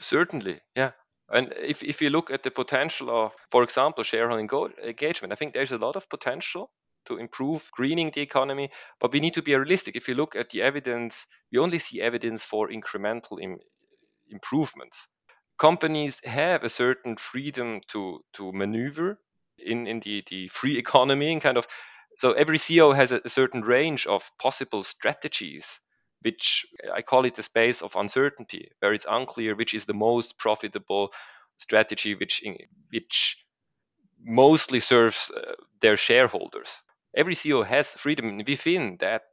Certainly, 0.00 0.60
yeah. 0.74 0.92
And 1.28 1.52
if, 1.58 1.82
if 1.82 2.00
you 2.00 2.10
look 2.10 2.30
at 2.30 2.44
the 2.44 2.52
potential 2.52 3.10
of, 3.10 3.32
for 3.50 3.64
example, 3.64 4.04
shareholder 4.04 4.70
engagement, 4.84 5.32
I 5.32 5.36
think 5.36 5.54
there's 5.54 5.72
a 5.72 5.78
lot 5.78 5.96
of 5.96 6.08
potential 6.08 6.70
to 7.06 7.18
improve 7.18 7.70
greening 7.72 8.10
the 8.10 8.20
economy, 8.20 8.70
but 9.00 9.12
we 9.12 9.20
need 9.20 9.34
to 9.34 9.42
be 9.42 9.54
realistic. 9.54 9.96
If 9.96 10.08
you 10.08 10.14
look 10.14 10.36
at 10.36 10.50
the 10.50 10.62
evidence, 10.62 11.26
we 11.52 11.58
only 11.58 11.78
see 11.78 12.00
evidence 12.00 12.42
for 12.44 12.68
incremental 12.68 13.42
Im- 13.42 13.60
improvements. 14.30 15.08
Companies 15.58 16.20
have 16.24 16.64
a 16.64 16.68
certain 16.68 17.16
freedom 17.16 17.80
to 17.88 18.20
to 18.34 18.52
maneuver 18.52 19.18
in, 19.58 19.86
in 19.86 20.00
the, 20.00 20.22
the 20.28 20.48
free 20.48 20.78
economy 20.84 21.32
and 21.32 21.42
kind 21.42 21.56
of 21.56 21.66
so 22.18 22.32
every 22.32 22.58
CEO 22.58 22.94
has 22.96 23.12
a, 23.12 23.20
a 23.24 23.28
certain 23.28 23.62
range 23.62 24.06
of 24.06 24.30
possible 24.38 24.82
strategies 24.82 25.80
which 26.22 26.66
I 26.92 27.02
call 27.02 27.24
it 27.24 27.34
the 27.36 27.42
space 27.42 27.82
of 27.82 27.94
uncertainty, 27.94 28.70
where 28.80 28.92
it's 28.92 29.06
unclear 29.08 29.54
which 29.54 29.74
is 29.74 29.84
the 29.84 29.94
most 29.94 30.38
profitable 30.38 31.12
strategy, 31.58 32.14
which 32.14 32.42
which 32.90 33.44
mostly 34.24 34.80
serves 34.80 35.30
uh, 35.30 35.52
their 35.80 35.96
shareholders 35.96 36.82
every 37.16 37.34
CEO 37.34 37.66
has 37.66 37.92
freedom 37.92 38.38
within 38.46 38.96
that 39.00 39.24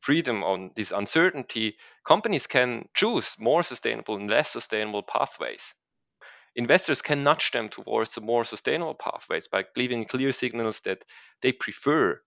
freedom 0.00 0.44
on 0.44 0.70
this 0.76 0.92
uncertainty, 0.92 1.76
companies 2.06 2.46
can 2.46 2.86
choose 2.94 3.36
more 3.38 3.62
sustainable 3.62 4.16
and 4.16 4.30
less 4.30 4.50
sustainable 4.50 5.02
pathways. 5.02 5.72
Investors 6.56 7.00
can 7.00 7.24
nudge 7.24 7.50
them 7.50 7.68
towards 7.68 8.14
the 8.14 8.20
more 8.20 8.44
sustainable 8.44 8.94
pathways 8.94 9.48
by 9.48 9.64
giving 9.74 10.04
clear 10.04 10.30
signals 10.30 10.80
that 10.80 11.04
they 11.40 11.52
prefer 11.52 12.20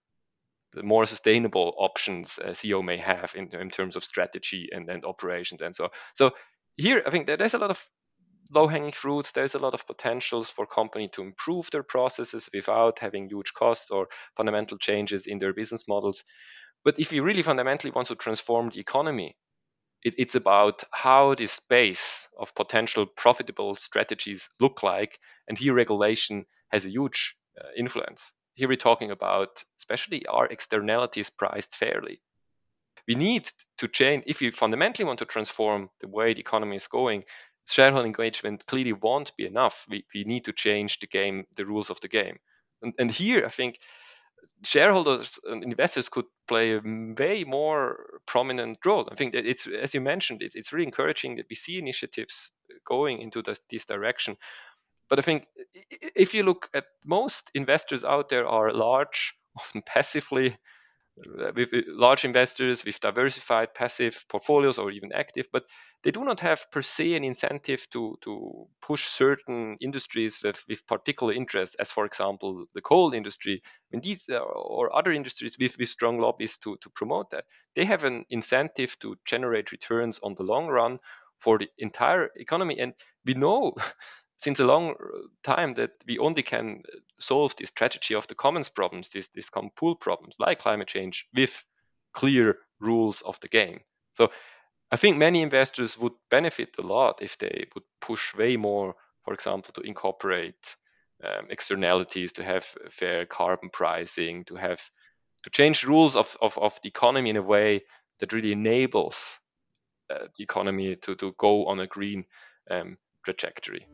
the 0.74 0.84
more 0.84 1.06
sustainable 1.06 1.74
options 1.78 2.40
a 2.44 2.50
CEO 2.50 2.84
may 2.84 2.98
have 2.98 3.34
in, 3.36 3.48
in 3.56 3.70
terms 3.70 3.96
of 3.96 4.04
strategy 4.04 4.70
and, 4.72 4.90
and 4.90 5.06
operations 5.06 5.62
and 5.62 5.76
so 5.76 5.86
on. 5.86 5.90
So 6.16 6.32
here, 6.76 7.04
I 7.06 7.10
think 7.10 7.28
there's 7.28 7.54
a 7.54 7.60
lot 7.60 7.72
of 7.72 7.88
low 8.52 8.68
hanging 8.68 8.92
fruits. 8.92 9.32
There's 9.32 9.56
a 9.56 9.60
lot 9.60 9.74
of 9.74 9.88
potentials 9.88 10.50
for 10.50 10.66
company 10.66 11.10
to 11.10 11.22
improve 11.22 11.70
their 11.72 11.84
processes 11.84 12.50
without 12.54 13.00
having 13.00 13.30
huge 13.30 13.54
costs 13.54 13.92
or 13.92 14.08
fundamental 14.36 14.78
changes 14.78 15.26
in 15.28 15.40
their 15.40 15.54
business 15.54 15.88
models. 15.88 16.24
But 16.84 17.00
if 17.00 17.12
you 17.12 17.24
really 17.24 17.44
fundamentally 17.44 17.92
want 17.92 18.08
to 18.10 18.16
transform 18.16 18.70
the 18.70 18.80
economy, 18.80 19.36
it, 20.04 20.14
it's 20.18 20.36
about 20.36 20.84
how 20.92 21.36
this 21.36 21.54
space 21.54 22.28
of 22.40 22.56
potential 22.56 23.06
profitable 23.06 23.76
strategies 23.76 24.50
look 24.60 24.84
like. 24.84 25.20
And 25.48 25.58
here 25.58 25.74
regulation 25.74 26.46
has 26.72 26.86
a 26.86 26.90
huge 26.90 27.36
uh, 27.60 27.68
influence. 27.78 28.32
Here 28.54 28.68
we're 28.68 28.78
talking 28.78 29.12
about, 29.12 29.64
especially 29.80 30.26
are 30.28 30.48
externalities 30.48 31.30
priced 31.30 31.76
fairly? 31.76 32.22
We 33.08 33.16
need 33.16 33.50
to 33.78 33.88
change, 33.88 34.24
if 34.28 34.42
we 34.42 34.52
fundamentally 34.52 35.06
want 35.06 35.20
to 35.20 35.26
transform 35.26 35.90
the 36.02 36.10
way 36.10 36.34
the 36.34 36.42
economy 36.42 36.76
is 36.76 36.88
going, 36.88 37.24
shareholder 37.68 38.06
engagement 38.06 38.66
clearly 38.66 38.94
won't 38.94 39.36
be 39.36 39.46
enough. 39.46 39.86
We, 39.90 40.06
we 40.14 40.24
need 40.24 40.46
to 40.46 40.54
change 40.54 41.00
the 41.00 41.08
game, 41.08 41.46
the 41.56 41.66
rules 41.66 41.90
of 41.90 42.00
the 42.02 42.08
game. 42.08 42.38
And, 42.82 42.94
and 43.00 43.12
here, 43.12 43.46
I 43.46 43.50
think 43.50 43.80
shareholders 44.64 45.40
and 45.46 45.64
investors 45.64 46.10
could 46.10 46.26
play 46.48 46.74
a 46.74 46.82
way 46.84 47.44
more 47.44 48.22
prominent 48.26 48.80
role. 48.86 49.08
I 49.12 49.16
think 49.16 49.34
that 49.34 49.46
it's, 49.46 49.68
as 49.68 49.94
you 49.94 50.02
mentioned, 50.02 50.42
it, 50.42 50.54
it's 50.56 50.74
really 50.74 50.86
encouraging 50.86 51.36
that 51.38 51.48
we 51.50 51.56
see 51.56 51.78
initiatives 51.78 52.52
going 52.86 53.22
into 53.22 53.42
this, 53.42 53.62
this 53.70 53.86
direction. 53.86 54.38
But 55.10 55.20
I 55.20 55.22
think 55.22 55.46
if 55.92 56.34
you 56.34 56.44
look 56.44 56.70
at 56.74 56.86
most 57.06 57.50
investors 57.54 58.04
out 58.04 58.30
there 58.30 58.48
are 58.48 58.74
large, 58.74 59.34
often 59.58 59.82
passively 59.82 60.58
with 61.56 61.70
large 61.88 62.26
investors 62.26 62.86
with 62.86 63.00
diversified 63.00 63.74
passive 63.74 64.24
portfolios 64.30 64.78
or 64.78 64.92
even 64.92 65.12
active, 65.14 65.48
but 65.52 65.64
they 66.04 66.12
do 66.12 66.24
not 66.24 66.40
have 66.40 66.70
per 66.72 66.82
se 66.82 67.16
an 67.16 67.24
incentive 67.24 67.90
to, 67.92 68.18
to 68.22 68.68
push 68.82 69.08
certain 69.08 69.78
industries 69.82 70.40
with, 70.44 70.64
with 70.70 70.86
particular 70.88 71.34
interests, 71.34 71.76
as 71.80 71.92
for 71.92 72.06
example 72.06 72.66
the 72.74 72.82
coal 72.82 73.14
industry. 73.14 73.62
When 73.90 74.02
these 74.02 74.26
uh, 74.30 74.38
or 74.38 74.96
other 74.96 75.12
industries 75.12 75.58
with, 75.60 75.78
with 75.80 75.90
strong 75.90 76.20
lobbies 76.20 76.58
to, 76.60 76.78
to 76.82 76.90
promote 76.92 77.32
that, 77.32 77.46
they 77.76 77.86
have 77.86 78.04
an 78.04 78.26
incentive 78.30 78.98
to 79.00 79.16
generate 79.26 79.72
returns 79.72 80.20
on 80.22 80.36
the 80.36 80.44
long 80.44 80.68
run 80.68 81.00
for 81.40 81.58
the 81.58 81.70
entire 81.78 82.30
economy. 82.36 82.80
And 82.80 82.94
we 83.26 83.34
know 83.34 83.74
since 84.38 84.60
a 84.60 84.66
long 84.66 84.96
time 85.44 85.74
that 85.74 85.92
we 86.08 86.20
only 86.20 86.44
can 86.44 86.84
solve 87.20 87.56
this 87.56 87.72
tragedy 87.72 88.14
of 88.16 88.28
the 88.28 88.36
commons 88.36 88.70
problems, 88.70 89.10
these, 89.10 89.30
these 89.34 89.50
common 89.50 89.72
pool 89.76 89.96
problems 89.96 90.36
like 90.40 90.60
climate 90.60 90.88
change 90.88 91.28
with 91.36 91.66
clear 92.14 92.60
rules 92.80 93.22
of 93.22 93.40
the 93.40 93.48
game. 93.48 93.80
So 94.14 94.32
I 94.92 94.98
think 94.98 95.18
many 95.18 95.42
investors 95.42 95.98
would 95.98 96.14
benefit 96.30 96.76
a 96.78 96.82
lot 96.82 97.22
if 97.22 97.38
they 97.38 97.68
would 97.74 97.84
push 98.00 98.36
way 98.36 98.58
more, 98.58 98.96
for 99.24 99.34
example, 99.34 99.74
to 99.74 99.82
incorporate 99.82 100.76
um, 101.24 101.48
externalities, 101.50 102.34
to 102.34 102.44
have 102.44 102.66
fair 102.90 103.26
carbon 103.26 103.70
pricing, 103.70 104.46
to 104.46 104.56
have 104.56 104.80
to 105.44 105.50
change 105.50 105.84
rules 105.84 106.16
of, 106.16 106.38
of, 106.42 106.58
of 106.58 106.80
the 106.84 106.90
economy 106.90 107.32
in 107.32 107.38
a 107.38 107.42
way 107.42 107.84
that 108.20 108.34
really 108.34 108.52
enables 108.52 109.40
uh, 110.10 110.28
the 110.38 110.44
economy 110.44 110.96
to, 110.96 111.16
to 111.16 111.34
go 111.38 111.66
on 111.66 111.80
a 111.80 111.88
green 111.88 112.26
um, 112.70 112.98
trajectory. 113.28 113.86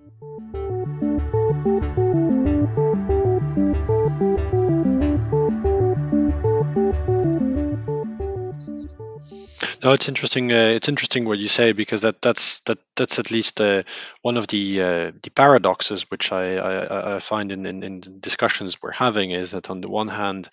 No, 9.84 9.92
it's 9.92 10.08
interesting. 10.08 10.54
Uh, 10.54 10.72
it's 10.76 10.88
interesting 10.88 11.26
what 11.26 11.40
you 11.40 11.48
say 11.48 11.72
because 11.72 12.04
that 12.04 12.22
that's 12.22 12.60
that 12.62 12.78
that's 12.96 13.18
at 13.18 13.32
least 13.32 13.60
uh, 13.60 13.84
one 14.22 14.38
of 14.38 14.48
the 14.48 14.82
uh, 14.82 15.12
the 15.24 15.32
paradoxes 15.36 16.10
which 16.12 16.32
I, 16.32 16.56
I, 16.56 17.16
I 17.16 17.20
find 17.20 17.52
in, 17.52 17.66
in, 17.66 17.84
in 17.84 18.20
discussions 18.20 18.82
we're 18.82 18.92
having 18.92 19.32
is 19.32 19.52
that 19.52 19.70
on 19.70 19.82
the 19.82 19.90
one 19.90 20.08
hand, 20.10 20.48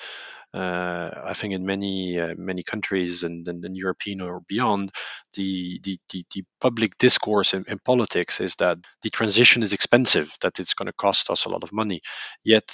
I 0.58 1.32
think 1.34 1.54
in 1.54 1.64
many 1.64 2.18
uh, 2.18 2.34
many 2.36 2.62
countries 2.62 3.22
and, 3.22 3.46
and, 3.46 3.64
and, 3.64 3.76
European 3.76 4.20
or 4.20 4.40
beyond, 4.48 4.90
the 5.34 5.80
the, 5.82 5.98
the, 6.12 6.24
the 6.34 6.44
public 6.60 6.98
discourse 6.98 7.54
in, 7.54 7.64
in, 7.68 7.78
politics 7.78 8.40
is 8.40 8.56
that 8.56 8.78
the 9.02 9.10
transition 9.10 9.62
is 9.62 9.72
expensive, 9.72 10.34
that 10.42 10.58
it's 10.58 10.74
going 10.74 10.86
to 10.86 10.92
cost 10.92 11.30
us 11.30 11.44
a 11.44 11.48
lot 11.48 11.62
of 11.62 11.72
money. 11.72 12.00
Yet 12.42 12.70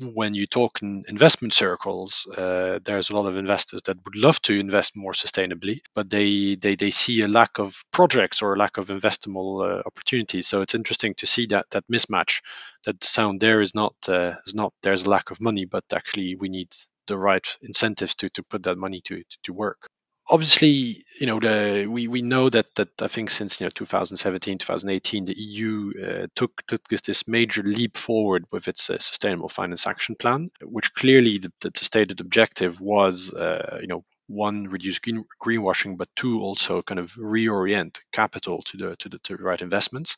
when 0.00 0.34
you 0.34 0.46
talk 0.46 0.82
in 0.82 1.04
investment 1.08 1.54
circles, 1.54 2.26
uh, 2.26 2.78
there's 2.84 3.10
a 3.10 3.16
lot 3.16 3.26
of 3.26 3.36
investors 3.36 3.82
that 3.86 4.04
would 4.04 4.16
love 4.16 4.40
to 4.42 4.58
invest 4.58 4.96
more 4.96 5.12
sustainably, 5.12 5.80
but 5.94 6.10
they 6.10 6.56
they, 6.56 6.76
they 6.76 6.90
see 6.90 7.22
a 7.22 7.28
lack 7.28 7.58
of 7.58 7.84
projects 7.90 8.42
or 8.42 8.54
a 8.54 8.58
lack 8.58 8.76
of 8.76 8.88
investable 8.88 9.64
uh, 9.64 9.82
opportunities. 9.86 10.46
So 10.46 10.60
it's 10.62 10.74
interesting 10.74 11.14
to 11.14 11.26
see 11.26 11.46
that 11.46 11.66
that 11.70 11.84
mismatch. 11.88 12.40
That 12.84 13.02
sound 13.02 13.40
there 13.40 13.60
is 13.60 13.74
not 13.74 13.94
uh, 14.08 14.34
is 14.46 14.54
not 14.54 14.72
there's 14.82 15.06
a 15.06 15.10
lack 15.10 15.30
of 15.30 15.40
money, 15.40 15.64
but 15.64 15.84
actually 15.94 16.36
we 16.36 16.48
need 16.48 16.68
the 17.06 17.18
right 17.18 17.46
incentives 17.62 18.14
to 18.16 18.28
to 18.30 18.42
put 18.42 18.64
that 18.64 18.78
money 18.78 19.00
to 19.06 19.16
to, 19.18 19.38
to 19.44 19.52
work 19.52 19.88
obviously, 20.30 21.04
you 21.18 21.26
know, 21.26 21.40
the, 21.40 21.86
we 21.86 22.08
we 22.08 22.22
know 22.22 22.48
that 22.48 22.74
that 22.76 23.02
I 23.02 23.08
think 23.08 23.30
since 23.30 23.60
you 23.60 23.66
know 23.66 23.70
2017, 23.70 24.58
2018, 24.58 25.24
the 25.24 25.34
EU 25.36 25.92
uh, 26.02 26.26
took 26.34 26.62
took 26.66 26.86
this, 26.88 27.02
this 27.02 27.28
major 27.28 27.62
leap 27.62 27.96
forward 27.96 28.44
with 28.52 28.68
its 28.68 28.90
uh, 28.90 28.98
sustainable 28.98 29.48
finance 29.48 29.86
action 29.86 30.14
plan, 30.14 30.50
which 30.62 30.94
clearly 30.94 31.38
the, 31.38 31.52
the 31.60 31.70
stated 31.74 32.20
objective 32.20 32.80
was, 32.80 33.32
uh, 33.32 33.78
you 33.80 33.88
know, 33.88 34.02
one 34.28 34.68
reduce 34.68 34.98
green, 34.98 35.24
greenwashing, 35.42 35.96
but 35.96 36.08
two 36.14 36.40
also 36.40 36.82
kind 36.82 37.00
of 37.00 37.14
reorient 37.14 38.00
capital 38.12 38.62
to 38.62 38.76
the 38.76 38.96
to 38.96 39.08
the, 39.08 39.18
to 39.20 39.36
the 39.36 39.42
right 39.42 39.62
investments. 39.62 40.16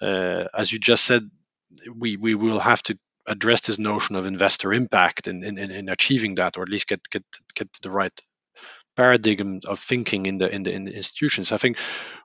Uh, 0.00 0.44
as 0.52 0.72
you 0.72 0.78
just 0.78 1.04
said, 1.04 1.22
we 1.94 2.16
we 2.16 2.34
will 2.34 2.58
have 2.58 2.82
to 2.82 2.98
address 3.26 3.62
this 3.62 3.78
notion 3.78 4.16
of 4.16 4.26
investor 4.26 4.72
impact 4.74 5.28
in, 5.28 5.42
in, 5.42 5.56
in 5.56 5.88
achieving 5.88 6.34
that, 6.34 6.58
or 6.58 6.62
at 6.62 6.68
least 6.68 6.88
get 6.88 7.00
get 7.08 7.24
get 7.54 7.68
the 7.82 7.90
right 7.90 8.20
paradigm 8.96 9.60
of 9.66 9.80
thinking 9.80 10.26
in 10.26 10.38
the 10.38 10.52
in 10.52 10.62
the, 10.62 10.72
in 10.72 10.84
the 10.84 10.94
institutions. 10.94 11.52
I 11.52 11.56
think 11.56 11.78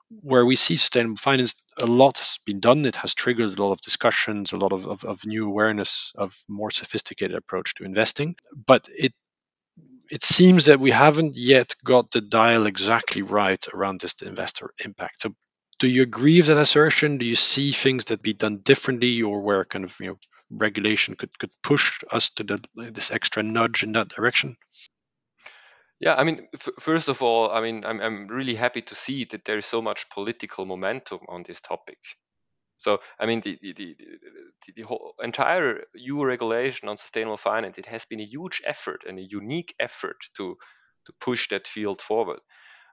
where 0.08 0.44
we 0.44 0.56
see 0.56 0.76
sustainable 0.76 1.16
finance, 1.16 1.54
a 1.78 1.86
lot 1.86 2.18
has 2.18 2.38
been 2.44 2.60
done. 2.60 2.84
It 2.84 2.96
has 2.96 3.14
triggered 3.14 3.58
a 3.58 3.62
lot 3.62 3.72
of 3.72 3.80
discussions, 3.80 4.52
a 4.52 4.56
lot 4.56 4.72
of, 4.72 4.86
of, 4.86 5.04
of 5.04 5.24
new 5.24 5.46
awareness 5.46 6.12
of 6.16 6.36
more 6.48 6.70
sophisticated 6.70 7.36
approach 7.36 7.74
to 7.76 7.84
investing. 7.84 8.36
But 8.66 8.88
it 8.88 9.12
it 10.10 10.24
seems 10.24 10.66
that 10.66 10.80
we 10.80 10.90
haven't 10.90 11.36
yet 11.36 11.74
got 11.84 12.10
the 12.10 12.20
dial 12.20 12.66
exactly 12.66 13.22
right 13.22 13.64
around 13.72 14.00
this 14.00 14.14
investor 14.22 14.74
impact. 14.84 15.22
So 15.22 15.34
do 15.78 15.88
you 15.88 16.02
agree 16.02 16.38
with 16.38 16.48
that 16.48 16.58
assertion? 16.58 17.18
Do 17.18 17.26
you 17.26 17.36
see 17.36 17.72
things 17.72 18.06
that 18.06 18.20
be 18.20 18.34
done 18.34 18.58
differently 18.58 19.22
or 19.22 19.40
where 19.40 19.64
kind 19.64 19.84
of 19.84 19.96
you 20.00 20.08
know 20.08 20.18
regulation 20.50 21.14
could, 21.14 21.36
could 21.38 21.50
push 21.62 22.00
us 22.10 22.30
to 22.30 22.44
the, 22.44 22.58
this 22.74 23.10
extra 23.10 23.42
nudge 23.42 23.82
in 23.82 23.92
that 23.92 24.08
direction? 24.08 24.56
Yeah, 26.00 26.14
I 26.14 26.24
mean, 26.24 26.48
f- 26.54 26.68
first 26.78 27.08
of 27.08 27.22
all, 27.22 27.50
I 27.50 27.60
mean, 27.60 27.82
I'm, 27.84 28.00
I'm 28.00 28.26
really 28.26 28.54
happy 28.54 28.82
to 28.82 28.94
see 28.94 29.26
that 29.26 29.44
there 29.44 29.58
is 29.58 29.66
so 29.66 29.82
much 29.82 30.08
political 30.10 30.64
momentum 30.64 31.20
on 31.28 31.42
this 31.46 31.60
topic. 31.60 31.98
So, 32.78 33.00
I 33.18 33.26
mean, 33.26 33.42
the, 33.42 33.58
the, 33.60 33.74
the, 33.74 33.96
the, 34.76 34.82
whole 34.82 35.14
entire 35.22 35.82
EU 35.96 36.24
regulation 36.24 36.88
on 36.88 36.96
sustainable 36.96 37.36
finance, 37.36 37.76
it 37.76 37.86
has 37.86 38.06
been 38.06 38.20
a 38.20 38.24
huge 38.24 38.62
effort 38.64 39.02
and 39.06 39.18
a 39.18 39.22
unique 39.30 39.74
effort 39.78 40.16
to, 40.38 40.56
to 41.06 41.12
push 41.20 41.48
that 41.50 41.68
field 41.68 42.00
forward. 42.00 42.40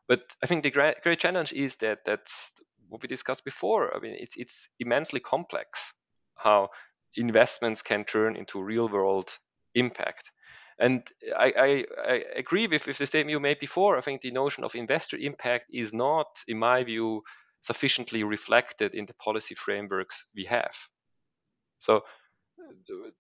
But 0.09 0.21
I 0.43 0.47
think 0.47 0.63
the 0.63 0.71
great, 0.71 1.01
great 1.03 1.19
challenge 1.19 1.53
is 1.53 1.77
that 1.77 1.99
that's 2.05 2.51
what 2.89 3.01
we 3.01 3.07
discussed 3.07 3.45
before. 3.45 3.95
I 3.95 3.99
mean, 3.99 4.15
it's, 4.19 4.35
it's 4.37 4.69
immensely 4.79 5.21
complex 5.21 5.93
how 6.35 6.69
investments 7.15 7.81
can 7.81 8.03
turn 8.03 8.35
into 8.35 8.61
real 8.61 8.89
world 8.89 9.37
impact. 9.75 10.31
And 10.79 11.07
I, 11.35 11.53
I, 11.57 11.85
I 12.07 12.23
agree 12.35 12.67
with, 12.67 12.85
with 12.85 12.97
the 12.97 13.05
statement 13.05 13.31
you 13.31 13.39
made 13.39 13.59
before. 13.59 13.97
I 13.97 14.01
think 14.01 14.21
the 14.21 14.31
notion 14.31 14.63
of 14.63 14.75
investor 14.75 15.17
impact 15.17 15.65
is 15.71 15.91
not, 15.93 16.27
in 16.47 16.59
my 16.59 16.83
view, 16.83 17.23
sufficiently 17.61 18.23
reflected 18.23 18.93
in 18.93 19.05
the 19.05 19.15
policy 19.15 19.55
frameworks 19.55 20.27
we 20.35 20.45
have. 20.45 20.75
So 21.79 22.03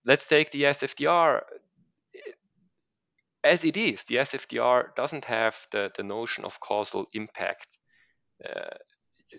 let's 0.05 0.27
take 0.27 0.51
the 0.51 0.63
SFDR 0.63 1.41
as 3.43 3.63
it 3.63 3.77
is. 3.77 4.03
The 4.03 4.17
SFDR 4.17 4.95
doesn't 4.95 5.25
have 5.25 5.55
the, 5.71 5.91
the 5.95 6.03
notion 6.03 6.45
of 6.45 6.59
causal 6.59 7.07
impact 7.13 7.67
uh, 8.45 8.75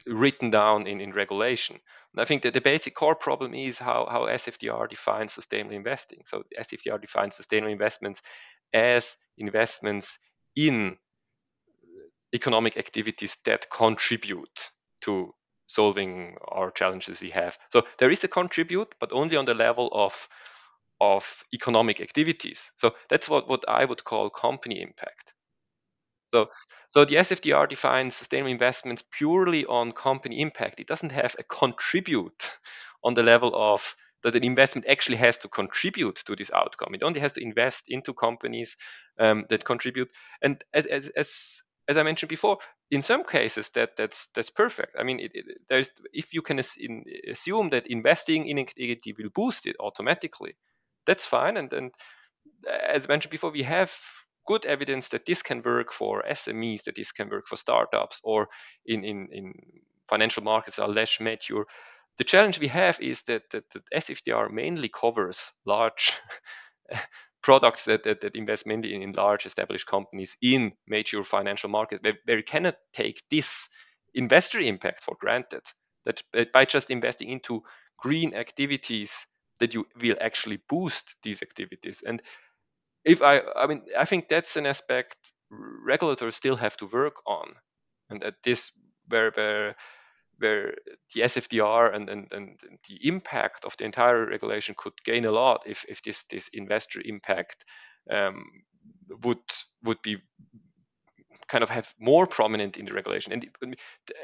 written 0.06 0.50
down 0.50 0.86
in, 0.86 1.00
in 1.00 1.12
regulation. 1.12 1.78
And 2.18 2.24
I 2.24 2.26
think 2.26 2.42
that 2.42 2.52
the 2.52 2.60
basic 2.60 2.96
core 2.96 3.14
problem 3.14 3.54
is 3.54 3.78
how, 3.78 4.08
how 4.10 4.22
SFDR 4.22 4.90
defines 4.90 5.32
sustainable 5.32 5.76
investing. 5.76 6.22
So 6.24 6.42
SFDR 6.60 7.00
defines 7.00 7.36
sustainable 7.36 7.70
investments 7.70 8.22
as 8.74 9.16
investments 9.36 10.18
in 10.56 10.96
economic 12.34 12.76
activities 12.76 13.36
that 13.44 13.70
contribute 13.70 14.70
to 15.02 15.32
solving 15.68 16.36
our 16.48 16.72
challenges 16.72 17.20
we 17.20 17.30
have. 17.30 17.56
So 17.72 17.84
there 18.00 18.10
is 18.10 18.24
a 18.24 18.28
contribute, 18.28 18.92
but 18.98 19.12
only 19.12 19.36
on 19.36 19.44
the 19.44 19.54
level 19.54 19.88
of 19.92 20.28
of 21.00 21.44
economic 21.54 22.00
activities. 22.00 22.72
So 22.78 22.96
that's 23.08 23.28
what, 23.28 23.48
what 23.48 23.62
I 23.68 23.84
would 23.84 24.02
call 24.02 24.28
company 24.28 24.82
impact. 24.82 25.27
So, 26.32 26.50
so 26.90 27.04
the 27.04 27.16
SFDR 27.16 27.68
defines 27.68 28.16
sustainable 28.16 28.50
investments 28.52 29.02
purely 29.10 29.64
on 29.66 29.92
company 29.92 30.40
impact. 30.40 30.80
It 30.80 30.86
doesn't 30.86 31.12
have 31.12 31.36
a 31.38 31.42
contribute 31.44 32.58
on 33.04 33.14
the 33.14 33.22
level 33.22 33.52
of 33.54 33.96
that 34.24 34.34
an 34.34 34.44
investment 34.44 34.86
actually 34.88 35.16
has 35.16 35.38
to 35.38 35.48
contribute 35.48 36.16
to 36.26 36.34
this 36.34 36.50
outcome. 36.52 36.94
It 36.94 37.02
only 37.02 37.20
has 37.20 37.32
to 37.32 37.42
invest 37.42 37.84
into 37.88 38.12
companies 38.12 38.76
um, 39.18 39.44
that 39.48 39.64
contribute. 39.64 40.10
And 40.42 40.62
as, 40.74 40.86
as, 40.86 41.08
as, 41.16 41.62
as 41.88 41.96
I 41.96 42.02
mentioned 42.02 42.28
before, 42.28 42.58
in 42.90 43.02
some 43.02 43.24
cases 43.24 43.68
that 43.70 43.96
that's 43.96 44.28
that's 44.34 44.50
perfect. 44.50 44.96
I 44.98 45.04
mean, 45.04 45.20
it, 45.20 45.30
it, 45.34 45.44
there's 45.68 45.92
if 46.12 46.34
you 46.34 46.42
can 46.42 46.58
assume 46.58 47.70
that 47.70 47.86
investing 47.86 48.46
in 48.48 48.58
activity 48.58 49.14
will 49.16 49.30
boost 49.34 49.66
it 49.66 49.76
automatically, 49.80 50.56
that's 51.06 51.24
fine. 51.24 51.56
And 51.56 51.72
and 51.72 51.92
as 52.68 53.08
mentioned 53.08 53.30
before, 53.30 53.50
we 53.50 53.62
have 53.62 53.92
good 54.48 54.64
evidence 54.64 55.08
that 55.10 55.26
this 55.26 55.42
can 55.42 55.62
work 55.62 55.92
for 55.92 56.24
SMEs, 56.30 56.84
that 56.84 56.96
this 56.96 57.12
can 57.12 57.28
work 57.28 57.46
for 57.46 57.56
startups, 57.56 58.18
or 58.24 58.48
in, 58.86 59.04
in, 59.04 59.28
in 59.30 59.52
financial 60.08 60.42
markets 60.42 60.78
are 60.78 60.88
less 60.88 61.20
mature. 61.20 61.66
The 62.16 62.24
challenge 62.24 62.58
we 62.58 62.68
have 62.68 62.98
is 63.00 63.22
that, 63.24 63.42
that, 63.50 63.64
that 63.74 63.82
SFDR 63.94 64.50
mainly 64.50 64.88
covers 64.88 65.52
large 65.66 66.14
products 67.42 67.84
that, 67.84 68.04
that, 68.04 68.22
that, 68.22 68.34
invest 68.34 68.66
mainly 68.66 68.94
in, 68.94 69.02
in, 69.02 69.12
large 69.12 69.44
established 69.44 69.86
companies 69.86 70.34
in 70.40 70.72
mature 70.88 71.22
financial 71.22 71.68
markets 71.68 72.02
where, 72.02 72.18
where 72.24 72.42
cannot 72.42 72.76
take 72.94 73.22
this 73.30 73.68
investor 74.14 74.60
impact 74.60 75.02
for 75.02 75.14
granted. 75.20 75.62
That 76.06 76.22
by 76.54 76.64
just 76.64 76.90
investing 76.90 77.28
into 77.28 77.62
green 77.98 78.32
activities, 78.34 79.26
that 79.60 79.74
you 79.74 79.86
will 80.00 80.16
actually 80.22 80.60
boost 80.68 81.16
these 81.22 81.42
activities. 81.42 82.00
And 82.06 82.22
if 83.08 83.22
I, 83.22 83.40
I 83.56 83.66
mean, 83.66 83.82
I 83.98 84.04
think 84.04 84.28
that's 84.28 84.56
an 84.56 84.66
aspect 84.66 85.16
regulators 85.50 86.36
still 86.36 86.56
have 86.56 86.76
to 86.78 86.86
work 86.86 87.16
on, 87.26 87.54
and 88.10 88.22
at 88.22 88.34
this 88.44 88.70
where 89.08 89.30
where 89.34 89.74
where 90.38 90.74
the 91.14 91.22
SFDR 91.22 91.94
and, 91.94 92.08
and, 92.08 92.28
and 92.30 92.60
the 92.88 93.08
impact 93.08 93.64
of 93.64 93.76
the 93.76 93.84
entire 93.84 94.24
regulation 94.24 94.74
could 94.78 94.92
gain 95.04 95.24
a 95.24 95.32
lot 95.32 95.62
if, 95.66 95.84
if 95.88 96.00
this 96.02 96.24
this 96.30 96.48
investor 96.52 97.02
impact 97.04 97.64
um, 98.10 98.44
would 99.24 99.42
would 99.82 100.00
be 100.02 100.18
kind 101.48 101.64
of 101.64 101.70
have 101.70 101.92
more 101.98 102.26
prominent 102.26 102.76
in 102.76 102.84
the 102.84 102.92
regulation. 102.92 103.32
And 103.32 103.48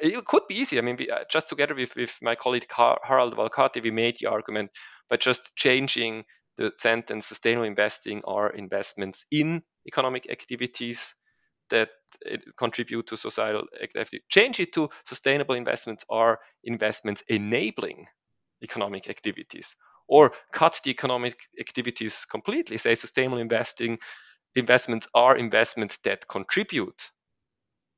it, 0.02 0.26
could 0.26 0.42
be 0.46 0.56
easy. 0.56 0.78
I 0.78 0.82
mean, 0.82 0.96
we, 0.98 1.10
uh, 1.10 1.24
just 1.30 1.48
together 1.48 1.74
with, 1.74 1.96
with 1.96 2.16
my 2.20 2.34
colleague 2.34 2.66
Harald 2.70 3.34
Valkati, 3.34 3.82
we 3.82 3.90
made 3.90 4.18
the 4.20 4.26
argument 4.26 4.70
by 5.08 5.16
just 5.16 5.56
changing 5.56 6.24
the 6.56 6.72
sentence 6.76 7.26
sustainable 7.26 7.66
investing 7.66 8.22
are 8.24 8.50
investments 8.50 9.24
in 9.30 9.62
economic 9.86 10.30
activities 10.30 11.14
that 11.70 11.88
contribute 12.56 13.06
to 13.06 13.16
societal 13.16 13.64
activity. 13.82 14.22
Change 14.28 14.60
it 14.60 14.72
to 14.74 14.88
sustainable 15.06 15.54
investments 15.54 16.04
are 16.10 16.38
investments 16.64 17.22
enabling 17.28 18.06
economic 18.62 19.08
activities. 19.08 19.74
Or 20.06 20.32
cut 20.52 20.80
the 20.84 20.90
economic 20.90 21.36
activities 21.58 22.26
completely. 22.30 22.76
Say 22.76 22.94
sustainable 22.94 23.38
investing 23.38 23.98
investments 24.54 25.08
are 25.14 25.36
investments 25.36 25.98
that 26.04 26.28
contribute 26.28 27.10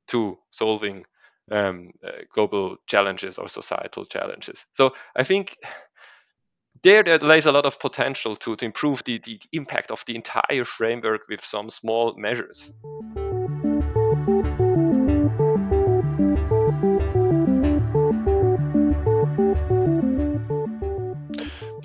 to 0.07 0.37
solving 0.51 1.05
um, 1.51 1.91
uh, 2.05 2.11
global 2.33 2.77
challenges 2.87 3.37
or 3.37 3.47
societal 3.47 4.05
challenges. 4.05 4.65
So 4.73 4.91
I 5.15 5.23
think 5.23 5.57
there 6.87 7.03
there 7.03 7.17
lays 7.17 7.45
a 7.45 7.51
lot 7.51 7.65
of 7.65 7.79
potential 7.79 8.35
to, 8.37 8.55
to 8.55 8.65
improve 8.65 9.03
the, 9.03 9.17
the 9.19 9.39
impact 9.51 9.91
of 9.91 10.05
the 10.05 10.15
entire 10.15 10.63
framework 10.63 11.27
with 11.27 11.43
some 11.43 11.69
small 11.69 12.15
measures. 12.17 12.71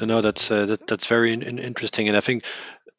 No, 0.05 0.21
that's 0.21 0.51
uh, 0.51 0.67
that, 0.67 0.87
that's 0.87 1.07
very 1.07 1.33
in, 1.33 1.59
interesting, 1.59 2.09
and 2.09 2.17
I 2.17 2.21
think 2.21 2.45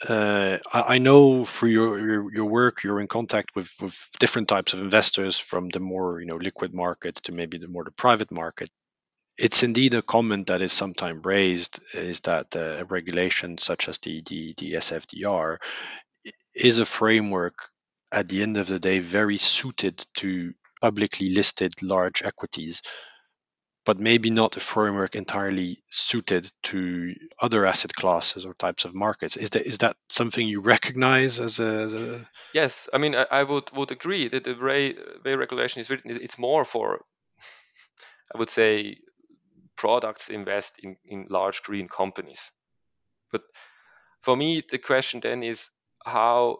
uh, 0.09 0.57
I, 0.73 0.95
I, 0.95 0.97
know 0.97 1.45
through 1.45 1.69
your, 1.69 1.99
your, 1.99 2.33
your 2.33 2.45
work 2.45 2.83
you're 2.83 2.99
in 2.99 3.07
contact 3.07 3.55
with 3.55 3.69
with 3.81 3.95
different 4.19 4.47
types 4.47 4.73
of 4.73 4.81
investors, 4.81 5.37
from 5.37 5.69
the 5.69 5.79
more 5.79 6.19
you 6.19 6.25
know 6.25 6.37
liquid 6.37 6.73
market 6.73 7.15
to 7.25 7.31
maybe 7.31 7.57
the 7.59 7.67
more 7.67 7.83
the 7.83 7.91
private 7.91 8.31
market. 8.31 8.69
It's 9.37 9.63
indeed 9.63 9.93
a 9.95 10.01
comment 10.01 10.47
that 10.47 10.61
is 10.61 10.71
sometimes 10.71 11.25
raised 11.25 11.79
is 11.93 12.19
that 12.21 12.55
a 12.55 12.85
regulation 12.87 13.57
such 13.57 13.89
as 13.89 13.97
the, 13.99 14.21
the 14.21 14.53
the 14.57 14.73
SFDR 14.73 15.57
is 16.55 16.79
a 16.79 16.85
framework 16.85 17.69
at 18.11 18.27
the 18.27 18.43
end 18.43 18.57
of 18.57 18.67
the 18.67 18.79
day 18.79 18.99
very 18.99 19.37
suited 19.37 20.05
to 20.15 20.53
publicly 20.81 21.33
listed 21.33 21.81
large 21.81 22.21
equities 22.23 22.81
but 23.85 23.99
maybe 23.99 24.29
not 24.29 24.55
a 24.55 24.59
framework 24.59 25.15
entirely 25.15 25.83
suited 25.89 26.49
to 26.63 27.13
other 27.41 27.65
asset 27.65 27.93
classes 27.93 28.45
or 28.45 28.53
types 28.53 28.85
of 28.85 28.95
markets. 28.95 29.35
Is 29.35 29.49
that 29.51 29.65
is 29.65 29.79
that 29.79 29.97
something 30.09 30.47
you 30.47 30.61
recognize 30.61 31.39
as 31.39 31.59
a? 31.59 31.65
As 31.65 31.93
a... 31.93 32.29
Yes, 32.53 32.87
I 32.93 32.97
mean 32.97 33.15
I, 33.15 33.25
I, 33.29 33.43
would 33.43 33.71
would 33.73 33.91
agree 33.91 34.29
that 34.29 34.45
the 34.45 34.53
way, 34.53 34.95
way 35.25 35.35
regulation 35.35 35.81
is 35.81 35.89
written, 35.89 36.11
it's 36.11 36.37
more 36.37 36.63
for, 36.63 37.03
I 38.33 38.37
would 38.37 38.49
say, 38.49 38.97
products 39.75 40.29
invest 40.29 40.79
in 40.79 40.95
in 41.05 41.27
large 41.29 41.61
green 41.63 41.87
companies. 41.87 42.51
But 43.31 43.43
for 44.21 44.35
me, 44.37 44.63
the 44.69 44.79
question 44.79 45.19
then 45.21 45.43
is 45.43 45.69
how 46.05 46.59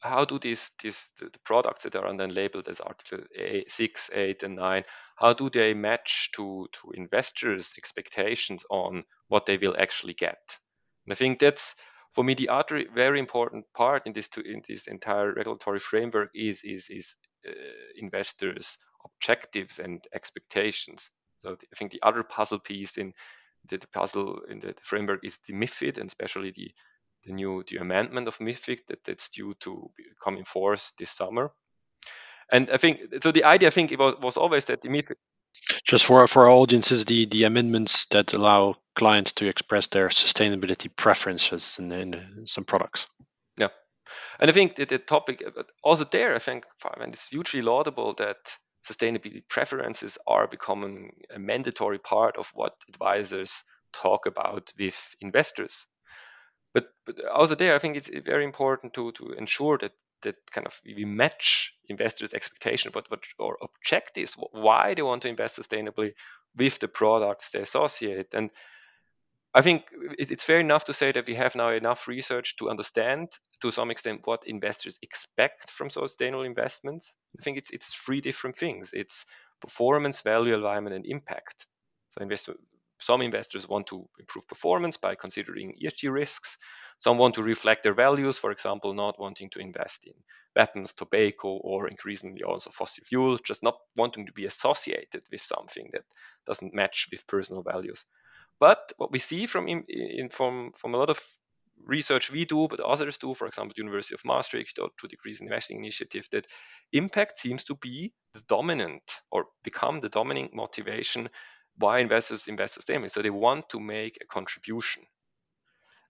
how 0.00 0.24
do 0.24 0.38
these 0.38 0.70
these 0.82 1.10
the, 1.18 1.30
products 1.44 1.82
that 1.82 1.96
are 1.96 2.16
then 2.16 2.34
labeled 2.34 2.68
as 2.68 2.80
Article 2.80 3.20
6, 3.68 4.10
8, 4.12 4.42
and 4.42 4.56
9 4.56 4.84
how 5.16 5.32
do 5.32 5.48
they 5.48 5.74
match 5.74 6.30
to 6.32 6.68
to 6.72 6.90
investors' 6.92 7.72
expectations 7.78 8.64
on 8.70 9.04
what 9.28 9.46
they 9.46 9.56
will 9.56 9.76
actually 9.78 10.14
get? 10.14 10.58
And 11.06 11.12
I 11.12 11.16
think 11.16 11.38
that's 11.38 11.74
for 12.12 12.24
me 12.24 12.34
the 12.34 12.48
other 12.48 12.84
very 12.94 13.18
important 13.18 13.64
part 13.74 14.06
in 14.06 14.12
this 14.12 14.28
to, 14.30 14.40
in 14.40 14.62
this 14.68 14.86
entire 14.86 15.32
regulatory 15.32 15.80
framework 15.80 16.30
is 16.34 16.62
is 16.64 16.88
is 16.90 17.16
uh, 17.46 17.52
investors' 17.96 18.78
objectives 19.04 19.78
and 19.78 20.04
expectations. 20.14 21.10
So 21.44 21.56
I 21.72 21.76
think 21.76 21.92
the 21.92 22.02
other 22.02 22.22
puzzle 22.22 22.58
piece 22.58 22.96
in 22.96 23.12
the, 23.68 23.76
the 23.76 23.86
puzzle 23.86 24.40
in 24.48 24.60
the, 24.60 24.68
the 24.68 24.82
framework 24.82 25.20
is 25.24 25.38
the 25.46 25.52
MIFID 25.52 25.98
and 25.98 26.08
especially 26.08 26.52
the 26.56 26.70
the 27.26 27.32
new 27.32 27.64
the 27.66 27.76
amendment 27.76 28.28
of 28.28 28.38
MIFID 28.38 28.80
that, 28.88 29.04
that's 29.04 29.30
due 29.30 29.54
to 29.60 29.90
come 30.22 30.36
in 30.36 30.44
force 30.44 30.92
this 30.98 31.10
summer. 31.10 31.52
And 32.52 32.70
I 32.70 32.76
think 32.76 33.00
so. 33.22 33.32
The 33.32 33.44
idea, 33.44 33.68
I 33.68 33.70
think, 33.70 33.92
it 33.92 33.98
was, 33.98 34.14
was 34.20 34.36
always 34.36 34.66
that 34.66 34.82
the 34.82 34.88
MIFID. 34.88 35.16
Just 35.84 36.04
for 36.04 36.26
for 36.26 36.44
our 36.44 36.50
audiences, 36.50 37.04
the 37.04 37.26
the 37.26 37.44
amendments 37.44 38.06
that 38.06 38.34
allow 38.34 38.76
clients 38.94 39.32
to 39.34 39.48
express 39.48 39.88
their 39.88 40.08
sustainability 40.08 40.94
preferences 40.94 41.78
in, 41.78 41.92
in 41.92 42.46
some 42.46 42.64
products. 42.64 43.06
Yeah, 43.56 43.68
and 44.38 44.50
I 44.50 44.52
think 44.52 44.76
that 44.76 44.88
the 44.88 44.98
topic 44.98 45.42
also 45.82 46.04
there, 46.04 46.34
I 46.34 46.40
think, 46.40 46.64
and 47.00 47.14
it's 47.14 47.28
hugely 47.28 47.62
laudable 47.62 48.14
that 48.14 48.36
sustainability 48.86 49.42
preferences 49.48 50.18
are 50.26 50.46
becoming 50.46 51.12
a 51.34 51.38
mandatory 51.38 51.98
part 51.98 52.36
of 52.36 52.50
what 52.54 52.74
advisors 52.88 53.64
talk 53.92 54.26
about 54.26 54.72
with 54.78 55.16
investors. 55.20 55.86
But, 56.74 56.88
but 57.06 57.24
also 57.26 57.54
there, 57.54 57.74
I 57.74 57.78
think 57.78 57.96
it's 57.96 58.10
very 58.24 58.44
important 58.44 58.94
to, 58.94 59.12
to 59.12 59.32
ensure 59.32 59.78
that 59.78 59.92
that 60.22 60.36
kind 60.50 60.66
of 60.66 60.80
we 60.84 61.04
match 61.04 61.74
investors' 61.88 62.34
expectation, 62.34 62.90
what, 62.92 63.10
what 63.10 63.20
or 63.38 63.58
objectives, 63.62 64.36
why 64.52 64.94
they 64.94 65.02
want 65.02 65.22
to 65.22 65.28
invest 65.28 65.58
sustainably 65.58 66.14
with 66.56 66.78
the 66.78 66.88
products 66.88 67.50
they 67.50 67.60
associate. 67.60 68.34
And 68.34 68.50
I 69.54 69.62
think 69.62 69.88
it's 70.18 70.42
fair 70.44 70.58
enough 70.60 70.84
to 70.86 70.92
say 70.92 71.12
that 71.12 71.26
we 71.26 71.34
have 71.36 71.54
now 71.54 71.70
enough 71.70 72.08
research 72.08 72.56
to 72.56 72.70
understand 72.70 73.28
to 73.62 73.70
some 73.70 73.90
extent 73.90 74.26
what 74.26 74.42
investors 74.46 74.98
expect 75.00 75.70
from 75.70 75.90
sustainable 75.90 76.42
investments. 76.42 77.14
I 77.38 77.42
think 77.42 77.58
it's 77.58 77.70
it's 77.70 77.94
three 77.94 78.20
different 78.20 78.56
things. 78.56 78.90
It's 78.92 79.24
performance, 79.60 80.20
value, 80.22 80.56
alignment, 80.56 80.96
and 80.96 81.06
impact. 81.06 81.66
So 82.10 82.22
investor, 82.22 82.54
some 82.98 83.22
investors 83.22 83.68
want 83.68 83.86
to 83.88 84.08
improve 84.18 84.46
performance 84.48 84.96
by 84.96 85.14
considering 85.14 85.76
ESG 85.80 86.08
risks. 86.12 86.58
Some 86.98 87.16
want 87.18 87.34
to 87.36 87.42
reflect 87.44 87.84
their 87.84 87.94
values, 87.94 88.38
for 88.38 88.50
example, 88.50 88.92
not 88.92 89.20
wanting 89.20 89.50
to 89.50 89.60
invest 89.60 90.04
in 90.06 90.14
weapons, 90.56 90.92
tobacco, 90.92 91.58
or 91.58 91.86
increasingly 91.88 92.42
also 92.42 92.70
fossil 92.70 93.04
fuel, 93.04 93.38
just 93.38 93.62
not 93.62 93.78
wanting 93.96 94.26
to 94.26 94.32
be 94.32 94.46
associated 94.46 95.22
with 95.30 95.42
something 95.42 95.90
that 95.92 96.04
doesn't 96.46 96.74
match 96.74 97.08
with 97.12 97.26
personal 97.28 97.62
values. 97.62 98.04
But 98.60 98.92
what 98.96 99.12
we 99.12 99.18
see 99.18 99.46
from 99.46 99.68
in, 99.68 100.28
from 100.30 100.72
from 100.76 100.94
a 100.94 100.98
lot 100.98 101.10
of 101.10 101.20
research 101.86 102.30
we 102.30 102.44
do, 102.44 102.68
but 102.68 102.80
others 102.80 103.18
do, 103.18 103.34
for 103.34 103.46
example, 103.46 103.74
the 103.76 103.82
University 103.82 104.14
of 104.14 104.24
Maastricht 104.24 104.78
or 104.78 104.88
Two 104.98 105.08
Degrees 105.08 105.40
in 105.40 105.46
Investing 105.46 105.78
Initiative, 105.78 106.28
that 106.30 106.46
impact 106.92 107.38
seems 107.38 107.64
to 107.64 107.74
be 107.74 108.12
the 108.32 108.42
dominant 108.48 109.02
or 109.30 109.46
become 109.62 110.00
the 110.00 110.08
dominant 110.08 110.54
motivation 110.54 111.28
why 111.78 111.98
investors 111.98 112.46
invest 112.46 112.78
sustainably. 112.78 113.10
So 113.10 113.20
they 113.20 113.30
want 113.30 113.68
to 113.70 113.80
make 113.80 114.18
a 114.20 114.26
contribution. 114.26 115.02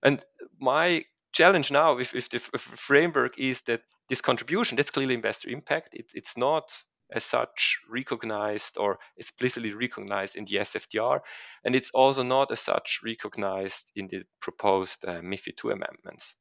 And 0.03 0.23
my 0.61 1.05
challenge 1.33 1.71
now 1.71 1.97
with, 1.97 2.13
with 2.13 2.29
the 2.29 2.39
framework 2.39 3.39
is 3.39 3.63
that 3.63 3.81
this 4.09 4.21
contribution, 4.21 4.77
that's 4.77 4.91
clearly 4.91 5.15
investor 5.15 5.49
impact. 5.49 5.95
It, 5.95 6.13
it's 6.15 6.37
not 6.37 6.71
as 7.13 7.25
such 7.25 7.79
recognized 7.89 8.77
or 8.79 8.99
explicitly 9.17 9.73
recognized 9.73 10.37
in 10.37 10.45
the 10.45 10.57
SFDR, 10.57 11.21
and 11.65 11.75
it's 11.75 11.91
also 11.91 12.23
not 12.23 12.51
as 12.51 12.61
such 12.61 13.01
recognized 13.05 13.91
in 13.97 14.09
the 14.09 14.23
proposed 14.41 15.05
uh, 15.07 15.21
MIFID 15.21 15.65
II 15.65 15.73
amendments. 15.73 16.35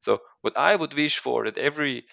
So 0.00 0.20
what 0.40 0.56
I 0.56 0.76
would 0.76 0.94
wish 0.94 1.18
for 1.18 1.44
that 1.44 1.58
every 1.58 2.06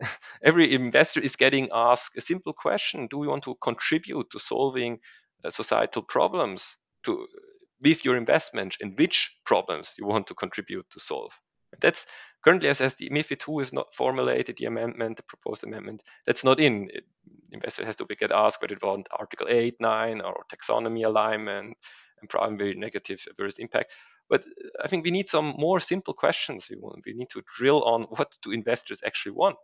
every 0.42 0.74
investor 0.74 1.20
is 1.20 1.36
getting 1.36 1.68
asked 1.72 2.16
a 2.16 2.20
simple 2.20 2.52
question: 2.52 3.06
Do 3.06 3.22
you 3.22 3.30
want 3.30 3.44
to 3.44 3.56
contribute 3.62 4.30
to 4.30 4.38
solving 4.38 5.00
uh, 5.44 5.50
societal 5.50 6.02
problems? 6.02 6.76
To 7.04 7.26
with 7.80 8.04
your 8.04 8.16
investment 8.16 8.76
and 8.80 8.98
which 8.98 9.30
problems 9.44 9.94
you 9.98 10.06
want 10.06 10.26
to 10.26 10.34
contribute 10.34 10.86
to 10.90 11.00
solve. 11.00 11.32
That's 11.80 12.06
currently, 12.44 12.68
as, 12.68 12.80
as 12.80 12.94
the 12.96 13.10
MIFID 13.10 13.48
II 13.48 13.62
is 13.62 13.72
not 13.72 13.94
formulated, 13.94 14.56
the 14.56 14.66
amendment, 14.66 15.16
the 15.16 15.22
proposed 15.22 15.64
amendment, 15.64 16.02
that's 16.26 16.44
not 16.44 16.58
in. 16.58 16.88
It, 16.92 17.04
investor 17.52 17.84
has 17.84 17.96
to 17.96 18.06
get 18.06 18.32
asked 18.32 18.60
whether 18.60 18.74
it 18.74 18.82
want 18.82 19.08
Article 19.16 19.46
8, 19.48 19.76
9, 19.80 20.20
or 20.20 20.44
taxonomy 20.52 21.04
alignment, 21.04 21.76
and 22.20 22.28
primary 22.28 22.74
negative 22.74 23.24
adverse 23.30 23.58
impact. 23.58 23.92
But 24.28 24.44
I 24.82 24.88
think 24.88 25.04
we 25.04 25.10
need 25.10 25.28
some 25.28 25.54
more 25.58 25.80
simple 25.80 26.14
questions. 26.14 26.68
We, 26.70 26.76
we 27.04 27.14
need 27.14 27.30
to 27.30 27.42
drill 27.58 27.82
on 27.84 28.02
what 28.10 28.36
do 28.42 28.52
investors 28.52 29.02
actually 29.04 29.32
want. 29.32 29.58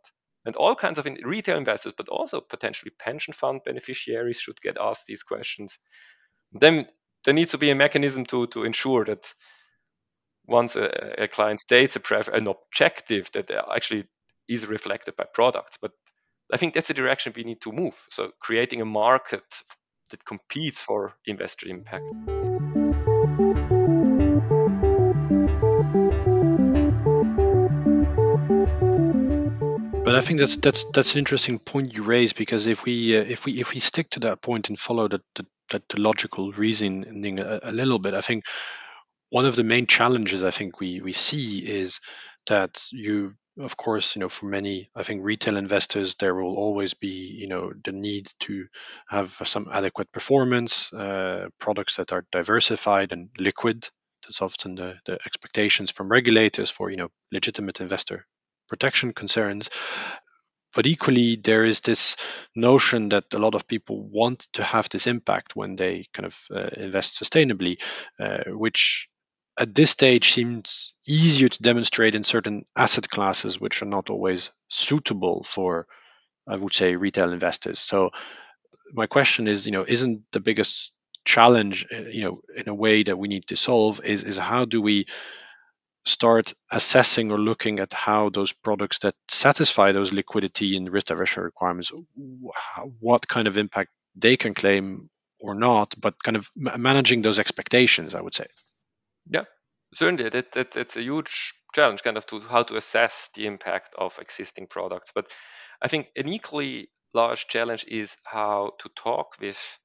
And 0.44 0.54
all 0.56 0.76
kinds 0.76 0.98
of 0.98 1.08
retail 1.24 1.56
investors, 1.56 1.92
but 1.96 2.08
also 2.08 2.40
potentially 2.40 2.92
pension 2.98 3.32
fund 3.32 3.62
beneficiaries 3.64 4.38
should 4.40 4.60
get 4.60 4.76
asked 4.80 5.06
these 5.06 5.24
questions. 5.24 5.78
Then 6.52 6.86
there 7.24 7.34
needs 7.34 7.50
to 7.50 7.58
be 7.58 7.70
a 7.70 7.74
mechanism 7.74 8.24
to 8.26 8.46
to 8.48 8.62
ensure 8.64 9.04
that 9.06 9.26
once 10.46 10.76
a, 10.76 11.22
a 11.24 11.28
client 11.28 11.60
states 11.60 11.96
a 11.96 12.00
pref- 12.00 12.28
an 12.28 12.46
objective 12.46 13.30
that 13.32 13.50
actually 13.74 14.04
is 14.48 14.66
reflected 14.66 15.16
by 15.16 15.24
products. 15.32 15.78
But 15.80 15.92
I 16.52 16.56
think 16.56 16.74
that's 16.74 16.88
the 16.88 16.94
direction 16.94 17.32
we 17.36 17.44
need 17.44 17.60
to 17.62 17.72
move. 17.72 17.96
So 18.10 18.30
creating 18.40 18.80
a 18.80 18.84
market 18.84 19.42
that 20.10 20.24
competes 20.24 20.80
for 20.80 21.14
investor 21.26 21.68
impact. 21.68 22.04
But 30.04 30.14
I 30.14 30.20
think 30.20 30.38
that's 30.38 30.56
that's 30.58 30.84
that's 30.94 31.14
an 31.14 31.18
interesting 31.18 31.58
point 31.58 31.94
you 31.94 32.04
raise 32.04 32.32
because 32.32 32.68
if 32.68 32.84
we 32.84 33.18
uh, 33.18 33.22
if 33.22 33.44
we 33.44 33.60
if 33.60 33.74
we 33.74 33.80
stick 33.80 34.08
to 34.10 34.20
that 34.20 34.40
point 34.40 34.68
and 34.68 34.78
follow 34.78 35.08
the, 35.08 35.20
the, 35.34 35.82
the 35.88 36.00
logical 36.00 36.52
reasoning 36.52 37.40
a, 37.40 37.58
a, 37.64 37.72
little 37.72 37.98
bit, 37.98 38.14
I 38.14 38.20
think 38.20 38.44
one 39.30 39.46
of 39.46 39.56
the 39.56 39.64
main 39.64 39.86
challenges 39.86 40.42
I 40.42 40.50
think 40.50 40.80
we 40.80 41.00
we 41.00 41.12
see 41.12 41.58
is 41.58 42.00
that 42.46 42.86
you 42.92 43.34
of 43.58 43.76
course 43.76 44.14
you 44.14 44.20
know 44.20 44.28
for 44.28 44.46
many 44.46 44.90
I 44.94 45.02
think 45.02 45.24
retail 45.24 45.56
investors 45.56 46.14
there 46.16 46.34
will 46.34 46.56
always 46.56 46.94
be 46.94 47.34
you 47.36 47.48
know 47.48 47.72
the 47.84 47.92
need 47.92 48.28
to 48.40 48.66
have 49.08 49.30
some 49.44 49.68
adequate 49.72 50.12
performance 50.12 50.92
uh, 50.92 51.48
products 51.58 51.96
that 51.96 52.12
are 52.12 52.26
diversified 52.30 53.12
and 53.12 53.30
liquid. 53.38 53.88
That's 54.22 54.42
often 54.42 54.74
the, 54.74 54.98
the 55.06 55.18
expectations 55.24 55.90
from 55.90 56.08
regulators 56.08 56.70
for 56.70 56.90
you 56.90 56.96
know 56.96 57.08
legitimate 57.32 57.80
investor 57.80 58.26
protection 58.68 59.12
concerns. 59.12 59.70
But 60.74 60.86
equally, 60.86 61.36
there 61.36 61.64
is 61.64 61.80
this 61.80 62.16
notion 62.54 63.08
that 63.08 63.32
a 63.32 63.38
lot 63.38 63.54
of 63.54 63.66
people 63.66 64.06
want 64.06 64.40
to 64.54 64.62
have 64.62 64.90
this 64.90 65.06
impact 65.06 65.56
when 65.56 65.74
they 65.74 66.04
kind 66.12 66.26
of 66.26 66.38
uh, 66.50 66.68
invest 66.76 67.18
sustainably, 67.18 67.80
uh, 68.20 68.42
which 68.48 69.08
at 69.58 69.74
this 69.74 69.90
stage 69.90 70.32
seems 70.32 70.94
easier 71.06 71.48
to 71.48 71.62
demonstrate 71.62 72.14
in 72.14 72.24
certain 72.24 72.64
asset 72.76 73.08
classes, 73.08 73.60
which 73.60 73.82
are 73.82 73.86
not 73.86 74.10
always 74.10 74.50
suitable 74.68 75.44
for, 75.44 75.86
I 76.48 76.56
would 76.56 76.74
say, 76.74 76.96
retail 76.96 77.32
investors. 77.32 77.78
So, 77.80 78.10
my 78.92 79.06
question 79.06 79.48
is, 79.48 79.66
you 79.66 79.72
know, 79.72 79.84
isn't 79.86 80.24
the 80.32 80.40
biggest 80.40 80.92
challenge, 81.24 81.86
uh, 81.92 82.08
you 82.10 82.22
know, 82.22 82.40
in 82.56 82.68
a 82.68 82.74
way 82.74 83.02
that 83.04 83.18
we 83.18 83.28
need 83.28 83.46
to 83.48 83.56
solve 83.56 84.00
is 84.04 84.24
is 84.24 84.38
how 84.38 84.64
do 84.64 84.82
we 84.82 85.06
start 86.04 86.54
assessing 86.70 87.32
or 87.32 87.38
looking 87.38 87.80
at 87.80 87.92
how 87.92 88.30
those 88.30 88.52
products 88.52 89.00
that 89.00 89.14
satisfy 89.28 89.92
those 89.92 90.12
liquidity 90.12 90.76
and 90.76 90.90
risk 90.92 91.08
diversion 91.08 91.42
requirements, 91.42 91.92
what 93.00 93.26
kind 93.28 93.48
of 93.48 93.58
impact 93.58 93.90
they 94.14 94.36
can 94.36 94.54
claim 94.54 95.10
or 95.40 95.54
not, 95.54 95.94
but 96.00 96.22
kind 96.22 96.36
of 96.36 96.48
managing 96.56 97.22
those 97.22 97.38
expectations, 97.38 98.14
I 98.14 98.20
would 98.20 98.34
say. 98.34 98.46
Yeah, 99.30 99.44
certainly. 99.94 100.30
That's 100.30 100.96
a 100.96 101.02
huge 101.02 101.54
challenge, 101.74 102.02
kind 102.02 102.16
of 102.16 102.26
to 102.26 102.40
how 102.40 102.62
to 102.64 102.76
assess 102.76 103.28
the 103.34 103.46
impact 103.46 103.94
of 103.96 104.18
existing 104.18 104.68
products. 104.68 105.10
But 105.14 105.26
I 105.82 105.88
think 105.88 106.08
an 106.16 106.28
equally 106.28 106.90
large 107.14 107.46
challenge 107.48 107.84
is 107.88 108.16
how 108.24 108.72
to 108.80 108.90
talk 108.96 109.36
with 109.40 109.78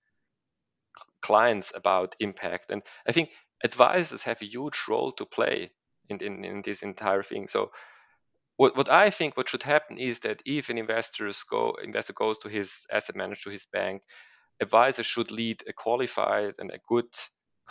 clients 1.21 1.71
about 1.75 2.15
impact. 2.19 2.71
And 2.71 2.81
I 3.07 3.11
think 3.11 3.29
advisors 3.63 4.23
have 4.23 4.41
a 4.41 4.45
huge 4.45 4.79
role 4.89 5.11
to 5.13 5.25
play 5.25 5.71
in, 6.09 6.21
in, 6.21 6.43
in 6.43 6.61
this 6.63 6.81
entire 6.81 7.23
thing. 7.23 7.47
So 7.47 7.71
what, 8.57 8.75
what 8.75 8.89
I 8.89 9.09
think 9.09 9.37
what 9.37 9.49
should 9.49 9.63
happen 9.63 9.97
is 9.97 10.19
that 10.19 10.41
if 10.45 10.69
an 10.69 10.77
investors 10.77 11.43
go 11.49 11.75
investor 11.83 12.13
goes 12.13 12.37
to 12.39 12.49
his 12.49 12.85
asset 12.91 13.15
manager, 13.15 13.43
to 13.45 13.49
his 13.49 13.65
bank, 13.71 14.03
advisors 14.61 15.05
should 15.05 15.31
lead 15.31 15.63
a 15.67 15.73
qualified 15.73 16.53
and 16.59 16.71
a 16.71 16.79
good 16.87 17.05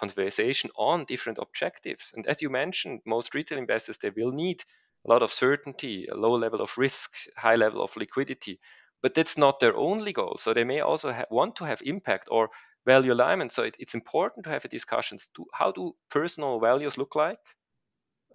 conversation 0.00 0.70
on 0.76 1.04
different 1.04 1.38
objectives. 1.38 2.12
And 2.14 2.26
as 2.26 2.42
you 2.42 2.50
mentioned, 2.50 3.00
most 3.06 3.34
retail 3.34 3.58
investors 3.58 3.98
they 3.98 4.10
will 4.10 4.32
need 4.32 4.62
a 5.06 5.10
lot 5.10 5.22
of 5.22 5.32
certainty, 5.32 6.06
a 6.06 6.16
low 6.16 6.34
level 6.34 6.60
of 6.60 6.76
risk, 6.78 7.12
high 7.36 7.56
level 7.56 7.82
of 7.82 7.96
liquidity. 7.96 8.58
But 9.02 9.14
that's 9.14 9.38
not 9.38 9.60
their 9.60 9.76
only 9.76 10.12
goal. 10.12 10.36
So 10.38 10.52
they 10.54 10.64
may 10.64 10.80
also 10.80 11.12
ha- 11.12 11.24
want 11.30 11.56
to 11.56 11.64
have 11.64 11.82
impact 11.84 12.28
or 12.30 12.50
value 12.86 13.12
alignment. 13.12 13.52
So 13.52 13.62
it, 13.62 13.76
it's 13.78 13.94
important 13.94 14.44
to 14.44 14.50
have 14.50 14.64
a 14.64 14.68
discussions 14.68 15.28
to 15.36 15.46
how 15.54 15.72
do 15.72 15.94
personal 16.10 16.60
values 16.60 16.98
look 16.98 17.14
like 17.14 17.38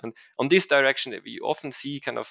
and 0.03 0.13
on 0.39 0.47
this 0.49 0.65
direction, 0.67 1.19
we 1.25 1.39
often 1.41 1.71
see 1.71 1.99
kind 1.99 2.17
of 2.17 2.27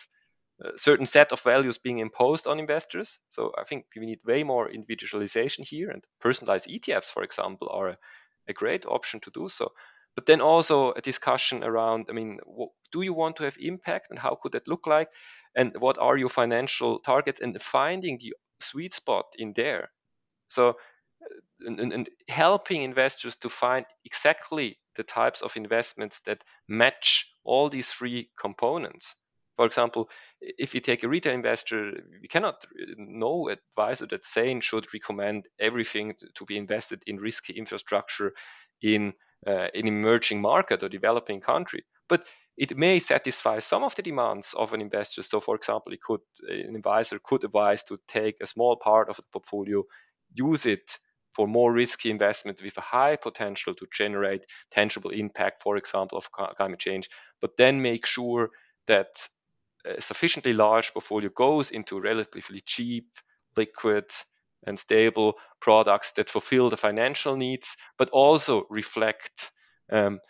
a 0.61 0.79
certain 0.79 1.07
set 1.07 1.33
of 1.33 1.41
values 1.41 1.79
being 1.79 1.99
imposed 1.99 2.47
on 2.47 2.59
investors. 2.61 3.19
So 3.31 3.53
I 3.59 3.65
think 3.65 3.87
we 3.97 4.07
need 4.07 4.21
way 4.25 4.43
more 4.45 4.71
individualization 4.71 5.65
here, 5.65 5.91
and 5.91 6.05
personalized 6.21 6.69
ETFs, 6.69 7.11
for 7.11 7.23
example, 7.23 7.69
are 7.73 7.89
a, 7.91 7.99
a 8.49 8.53
great 8.53 8.87
option 8.87 9.21
to 9.21 9.31
do 9.31 9.49
so. 9.49 9.73
But 10.15 10.27
then 10.27 10.41
also 10.41 10.93
a 10.93 11.01
discussion 11.01 11.65
around, 11.65 12.07
I 12.09 12.13
mean, 12.13 12.39
do 12.93 13.03
you 13.03 13.13
want 13.13 13.37
to 13.37 13.45
have 13.45 13.57
impact, 13.59 14.11
and 14.11 14.19
how 14.19 14.39
could 14.41 14.53
that 14.53 14.69
look 14.69 14.87
like, 14.87 15.09
and 15.57 15.73
what 15.79 15.99
are 15.99 16.17
your 16.17 16.29
financial 16.29 17.01
targets, 17.01 17.41
and 17.41 17.61
finding 17.61 18.19
the 18.19 18.35
sweet 18.61 18.95
spot 18.95 19.27
in 19.39 19.53
there. 19.55 19.91
So 20.49 20.69
uh, 20.69 20.75
and, 21.67 21.81
and, 21.81 21.93
and 21.93 22.11
helping 22.29 22.83
investors 22.83 23.37
to 23.37 23.49
find 23.49 23.87
exactly 24.05 24.79
the 24.97 25.03
types 25.03 25.43
of 25.43 25.57
investments 25.57 26.21
that 26.21 26.45
match 26.69 27.27
all 27.45 27.69
these 27.69 27.89
three 27.89 28.31
components. 28.41 29.15
For 29.57 29.67
example, 29.67 30.09
if 30.41 30.75
you 30.75 30.81
take 30.81 31.05
a 31.05 31.09
retail 31.09 31.33
investor, 31.33 31.93
we 32.21 32.29
cannot, 32.29 32.65
no 32.97 33.49
advisor 33.49 34.07
that's 34.07 34.33
sane 34.33 34.61
should 34.61 34.93
recommend 34.93 35.47
everything 35.61 36.15
to 36.35 36.45
be 36.45 36.57
invested 36.57 37.03
in 37.07 37.19
risky 37.19 37.53
infrastructure 37.53 38.33
in 38.83 39.13
uh, 39.47 39.69
an 39.75 39.87
emerging 39.87 40.41
market 40.41 40.83
or 40.83 40.89
developing 40.89 41.41
country. 41.41 41.85
But 42.09 42.27
it 42.57 42.77
may 42.77 42.99
satisfy 42.99 43.61
some 43.61 43.85
of 43.85 43.95
the 43.95 44.03
demands 44.03 44.55
of 44.55 44.73
an 44.73 44.81
investor. 44.81 45.23
So, 45.23 45.41
for 45.41 45.55
example, 45.57 45.93
it 45.93 46.03
could 46.03 46.21
an 46.49 46.77
advisor 46.77 47.19
could 47.23 47.45
advise 47.45 47.85
to 47.85 47.99
take 48.09 48.37
a 48.41 48.47
small 48.47 48.77
part 48.77 49.09
of 49.09 49.17
the 49.17 49.23
portfolio, 49.33 49.85
use 50.33 50.67
it 50.67 50.99
for 51.35 51.49
more 51.49 51.73
risky 51.73 52.11
investment 52.11 52.63
with 52.63 52.77
a 52.77 52.81
high 52.81 53.17
potential 53.17 53.75
to 53.75 53.87
generate 53.93 54.47
tangible 54.71 55.11
impact, 55.11 55.63
for 55.63 55.77
example, 55.77 56.17
of 56.17 56.31
climate 56.31 56.79
change, 56.79 57.09
but 57.41 57.57
then 57.57 57.83
make 57.83 58.07
sure 58.07 58.51
that 58.87 59.09
a 59.85 60.01
sufficiently 60.01 60.53
large 60.53 60.93
portfolio 60.93 61.31
goes 61.31 61.71
into 61.71 62.01
relatively 62.01 62.61
cheap, 62.61 63.07
liquid, 63.57 64.05
and 64.67 64.79
stable 64.79 65.35
products 65.61 66.13
that 66.13 66.31
fulfill 66.31 66.71
the 66.71 66.77
financial 66.77 67.37
needs, 67.37 67.77
but 67.99 68.11
also 68.11 68.67
reflect 68.71 69.53
um, 69.93 70.21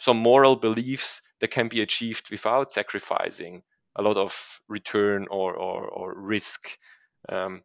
some 0.00 0.16
moral 0.16 0.56
beliefs 0.56 1.20
that 1.40 1.50
can 1.50 1.68
be 1.68 1.82
achieved 1.82 2.30
without 2.30 2.72
sacrificing 2.72 3.62
a 3.96 4.02
lot 4.02 4.16
of 4.16 4.60
return 4.68 5.26
or, 5.30 5.54
or, 5.54 5.88
or 5.88 6.14
risk. 6.18 6.78
Um, 7.28 7.62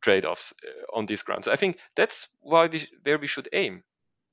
trade-offs 0.00 0.52
uh, 0.66 0.98
on 0.98 1.06
these 1.06 1.22
grounds. 1.22 1.48
I 1.48 1.56
think 1.56 1.78
that's 1.96 2.28
why 2.40 2.66
we, 2.66 2.86
where 3.02 3.18
we 3.18 3.26
should 3.26 3.48
aim 3.52 3.82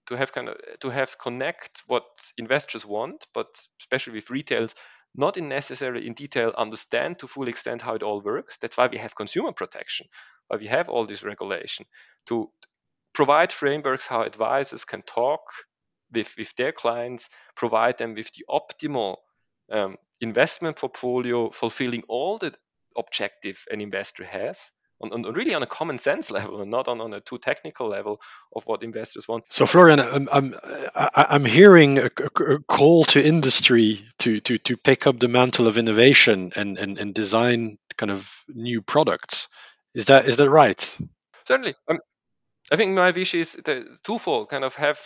to 0.07 0.15
have 0.15 0.31
kind 0.31 0.49
of 0.49 0.55
to 0.79 0.89
have 0.89 1.17
connect 1.19 1.83
what 1.87 2.05
investors 2.37 2.85
want, 2.85 3.27
but 3.33 3.47
especially 3.81 4.13
with 4.13 4.29
retails, 4.29 4.73
not 5.17 5.35
in 5.35 5.49
necessarily 5.49 6.07
in 6.07 6.13
detail 6.13 6.53
understand 6.57 7.19
to 7.19 7.27
full 7.27 7.47
extent 7.47 7.81
how 7.81 7.95
it 7.95 8.03
all 8.03 8.21
works. 8.21 8.57
That's 8.61 8.77
why 8.77 8.87
we 8.87 8.97
have 8.97 9.15
consumer 9.15 9.51
protection, 9.51 10.07
why 10.47 10.57
we 10.57 10.67
have 10.67 10.89
all 10.89 11.05
this 11.05 11.23
regulation 11.23 11.85
to 12.27 12.49
provide 13.13 13.51
frameworks 13.51 14.05
how 14.05 14.21
advisors 14.21 14.85
can 14.85 15.01
talk 15.01 15.41
with, 16.13 16.33
with 16.37 16.55
their 16.55 16.71
clients, 16.71 17.29
provide 17.55 17.97
them 17.97 18.13
with 18.13 18.29
the 18.33 18.45
optimal 18.49 19.17
um, 19.71 19.97
investment 20.21 20.77
portfolio, 20.77 21.49
fulfilling 21.49 22.03
all 22.07 22.37
the 22.37 22.53
objective 22.95 23.65
an 23.71 23.81
investor 23.81 24.23
has 24.23 24.71
on, 25.01 25.25
on, 25.25 25.33
really 25.33 25.53
on 25.53 25.63
a 25.63 25.67
common 25.67 25.97
sense 25.97 26.31
level 26.39 26.61
and 26.61 26.71
not 26.71 26.87
on, 26.87 27.01
on 27.01 27.13
a 27.13 27.21
too 27.21 27.37
technical 27.37 27.87
level 27.87 28.19
of 28.55 28.65
what 28.65 28.83
investors 28.83 29.27
want. 29.27 29.45
So, 29.49 29.65
Florian, 29.65 29.99
I'm 29.99 30.27
I'm 30.31 30.55
I'm 30.95 31.45
hearing 31.45 31.99
a, 31.99 32.05
a, 32.05 32.59
call 32.59 33.05
to 33.05 33.25
industry 33.25 34.03
to 34.19 34.39
to 34.41 34.57
to 34.59 34.77
pick 34.77 35.07
up 35.07 35.19
the 35.19 35.27
mantle 35.27 35.67
of 35.67 35.77
innovation 35.77 36.51
and 36.55 36.77
and, 36.77 36.97
and 36.97 37.13
design 37.13 37.77
kind 37.97 38.11
of 38.11 38.43
new 38.47 38.81
products. 38.81 39.47
Is 39.93 40.05
that 40.05 40.27
is 40.27 40.37
that 40.37 40.49
right? 40.49 40.97
Certainly. 41.47 41.75
Um, 41.87 41.99
I 42.69 42.75
think 42.75 42.93
my 42.93 43.11
wish 43.11 43.33
is 43.33 43.53
the 43.53 43.97
twofold: 44.03 44.49
kind 44.49 44.63
of 44.63 44.75
have 44.75 44.99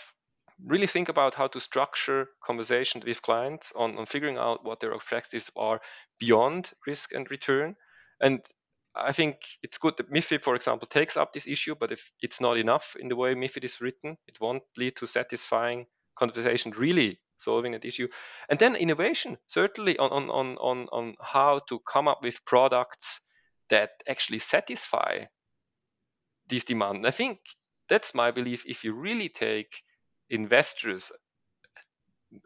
really 0.65 0.88
think 0.88 1.10
about 1.10 1.34
how 1.34 1.47
to 1.47 1.60
structure 1.60 2.27
conversations 2.43 3.04
with 3.04 3.21
clients 3.21 3.71
on, 3.75 3.97
on 3.97 4.06
figuring 4.06 4.38
out 4.38 4.63
what 4.63 4.80
their 4.80 4.91
objectives 4.91 5.49
are 5.56 5.82
beyond 6.19 6.71
risk 6.86 7.13
and 7.13 7.32
return 7.32 7.75
and 8.21 8.41
I 8.95 9.13
think 9.13 9.38
it's 9.63 9.77
good 9.77 9.95
that 9.97 10.12
MIFID, 10.12 10.43
for 10.43 10.56
example, 10.56 10.88
takes 10.88 11.15
up 11.15 11.32
this 11.32 11.47
issue, 11.47 11.75
but 11.75 11.91
if 11.91 12.12
it's 12.21 12.41
not 12.41 12.58
enough 12.58 12.95
in 12.99 13.08
the 13.08 13.15
way 13.15 13.34
MIFID 13.34 13.63
is 13.63 13.80
written, 13.80 14.17
it 14.27 14.39
won't 14.41 14.63
lead 14.77 14.95
to 14.97 15.08
satisfying 15.08 15.86
conversation 16.15 16.71
really 16.71 17.19
solving 17.38 17.71
that 17.71 17.86
issue. 17.86 18.08
And 18.49 18.60
then 18.60 18.75
innovation, 18.75 19.38
certainly 19.47 19.97
on, 19.97 20.12
on, 20.12 20.30
on, 20.30 20.58
on, 20.58 20.88
on 20.91 21.15
how 21.21 21.62
to 21.69 21.80
come 21.80 22.08
up 22.08 22.23
with 22.23 22.45
products 22.45 23.21
that 23.69 23.91
actually 24.08 24.39
satisfy 24.39 25.25
these 26.47 26.65
demands. 26.65 27.08
I 27.08 27.12
think 27.12 27.39
that's 27.89 28.13
my 28.13 28.32
belief. 28.32 28.63
If 28.67 28.84
you 28.84 28.93
really 28.93 29.30
take 29.30 29.73
investors 30.30 31.12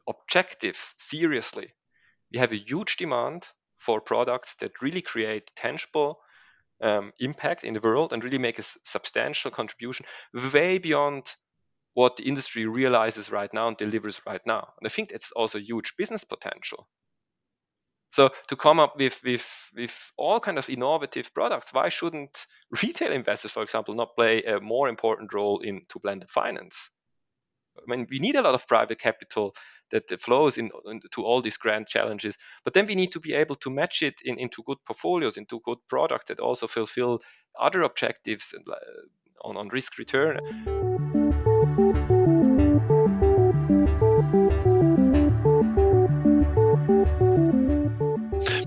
objectives 0.08 0.93
seriously, 0.97 1.73
we 2.31 2.39
have 2.39 2.51
a 2.51 2.58
huge 2.58 2.97
demand 2.97 3.47
for 3.77 3.99
products 3.99 4.55
that 4.60 4.81
really 4.81 5.01
create 5.01 5.51
tangible 5.55 6.19
um, 6.81 7.11
impact 7.19 7.63
in 7.63 7.73
the 7.73 7.79
world 7.79 8.13
and 8.13 8.23
really 8.23 8.38
make 8.38 8.59
a 8.59 8.63
substantial 8.83 9.51
contribution 9.51 10.05
way 10.53 10.77
beyond 10.77 11.35
what 11.93 12.17
the 12.17 12.23
industry 12.23 12.65
realizes 12.65 13.31
right 13.31 13.53
now 13.53 13.67
and 13.69 13.77
delivers 13.77 14.21
right 14.27 14.41
now. 14.45 14.73
And 14.79 14.85
I 14.85 14.89
think 14.89 15.11
it's 15.11 15.31
also 15.31 15.59
huge 15.59 15.93
business 15.97 16.23
potential. 16.23 16.88
So 18.11 18.29
to 18.47 18.55
come 18.55 18.79
up 18.79 18.95
with 18.97 19.19
with 19.23 19.45
with 19.75 20.11
all 20.17 20.39
kind 20.39 20.57
of 20.57 20.69
innovative 20.69 21.33
products, 21.33 21.73
why 21.73 21.89
shouldn't 21.89 22.47
retail 22.83 23.11
investors, 23.11 23.51
for 23.51 23.63
example, 23.63 23.93
not 23.93 24.15
play 24.15 24.43
a 24.43 24.59
more 24.59 24.88
important 24.88 25.33
role 25.33 25.59
into 25.59 25.99
blended 25.99 26.29
finance? 26.29 26.89
I 27.77 27.83
mean, 27.88 28.07
we 28.09 28.19
need 28.19 28.35
a 28.35 28.41
lot 28.41 28.55
of 28.55 28.67
private 28.67 28.99
capital 28.99 29.53
that 29.91 30.19
flows 30.21 30.57
in, 30.57 30.69
into 30.85 31.23
all 31.23 31.41
these 31.41 31.57
grand 31.57 31.87
challenges, 31.87 32.35
but 32.63 32.73
then 32.73 32.85
we 32.85 32.95
need 32.95 33.11
to 33.11 33.19
be 33.19 33.33
able 33.33 33.55
to 33.55 33.69
match 33.69 34.01
it 34.01 34.15
in, 34.23 34.39
into 34.39 34.63
good 34.65 34.77
portfolios, 34.85 35.37
into 35.37 35.59
good 35.63 35.77
products 35.87 36.25
that 36.27 36.39
also 36.39 36.67
fulfill 36.67 37.19
other 37.59 37.83
objectives 37.83 38.53
uh, 38.69 38.73
on, 39.43 39.57
on 39.57 39.67
risk 39.69 39.97
return. 39.97 41.24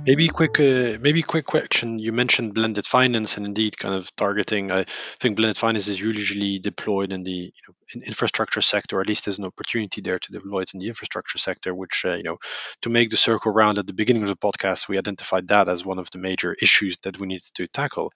Maybe 0.09 0.29
quick, 0.29 0.59
uh, 0.59 0.97
maybe 1.03 1.21
quick 1.21 1.45
question. 1.45 1.99
You 1.99 2.13
mentioned 2.13 2.55
blended 2.55 2.87
finance 2.87 3.37
and 3.37 3.45
indeed 3.45 3.77
kind 3.77 3.95
of 3.95 4.05
targeting. 4.17 4.73
I 4.73 4.85
think 5.21 5.37
blended 5.37 5.59
finance 5.59 5.87
is 5.87 6.01
usually 6.01 6.59
deployed 6.59 7.13
in 7.13 7.25
the 7.25 7.41
you 7.57 7.63
know, 7.69 7.75
in 7.93 8.03
infrastructure 8.05 8.63
sector. 8.63 9.03
At 9.03 9.07
least 9.07 9.27
there's 9.27 9.39
an 9.39 9.45
opportunity 9.45 10.01
there 10.01 10.19
to 10.19 10.33
deploy 10.33 10.61
it 10.63 10.73
in 10.73 10.81
the 10.81 10.89
infrastructure 10.89 11.37
sector. 11.37 11.75
Which 11.75 12.07
uh, 12.07 12.15
you 12.15 12.23
know, 12.23 12.39
to 12.83 12.89
make 12.89 13.11
the 13.11 13.19
circle 13.19 13.53
round 13.53 13.77
at 13.77 13.87
the 13.87 13.93
beginning 13.93 14.23
of 14.23 14.31
the 14.31 14.37
podcast, 14.47 14.89
we 14.89 14.97
identified 14.97 15.49
that 15.49 15.69
as 15.69 15.85
one 15.85 15.99
of 15.99 16.11
the 16.11 16.19
major 16.19 16.57
issues 16.63 16.97
that 17.03 17.21
we 17.21 17.27
needed 17.27 17.51
to 17.57 17.69
tackle. 17.69 18.11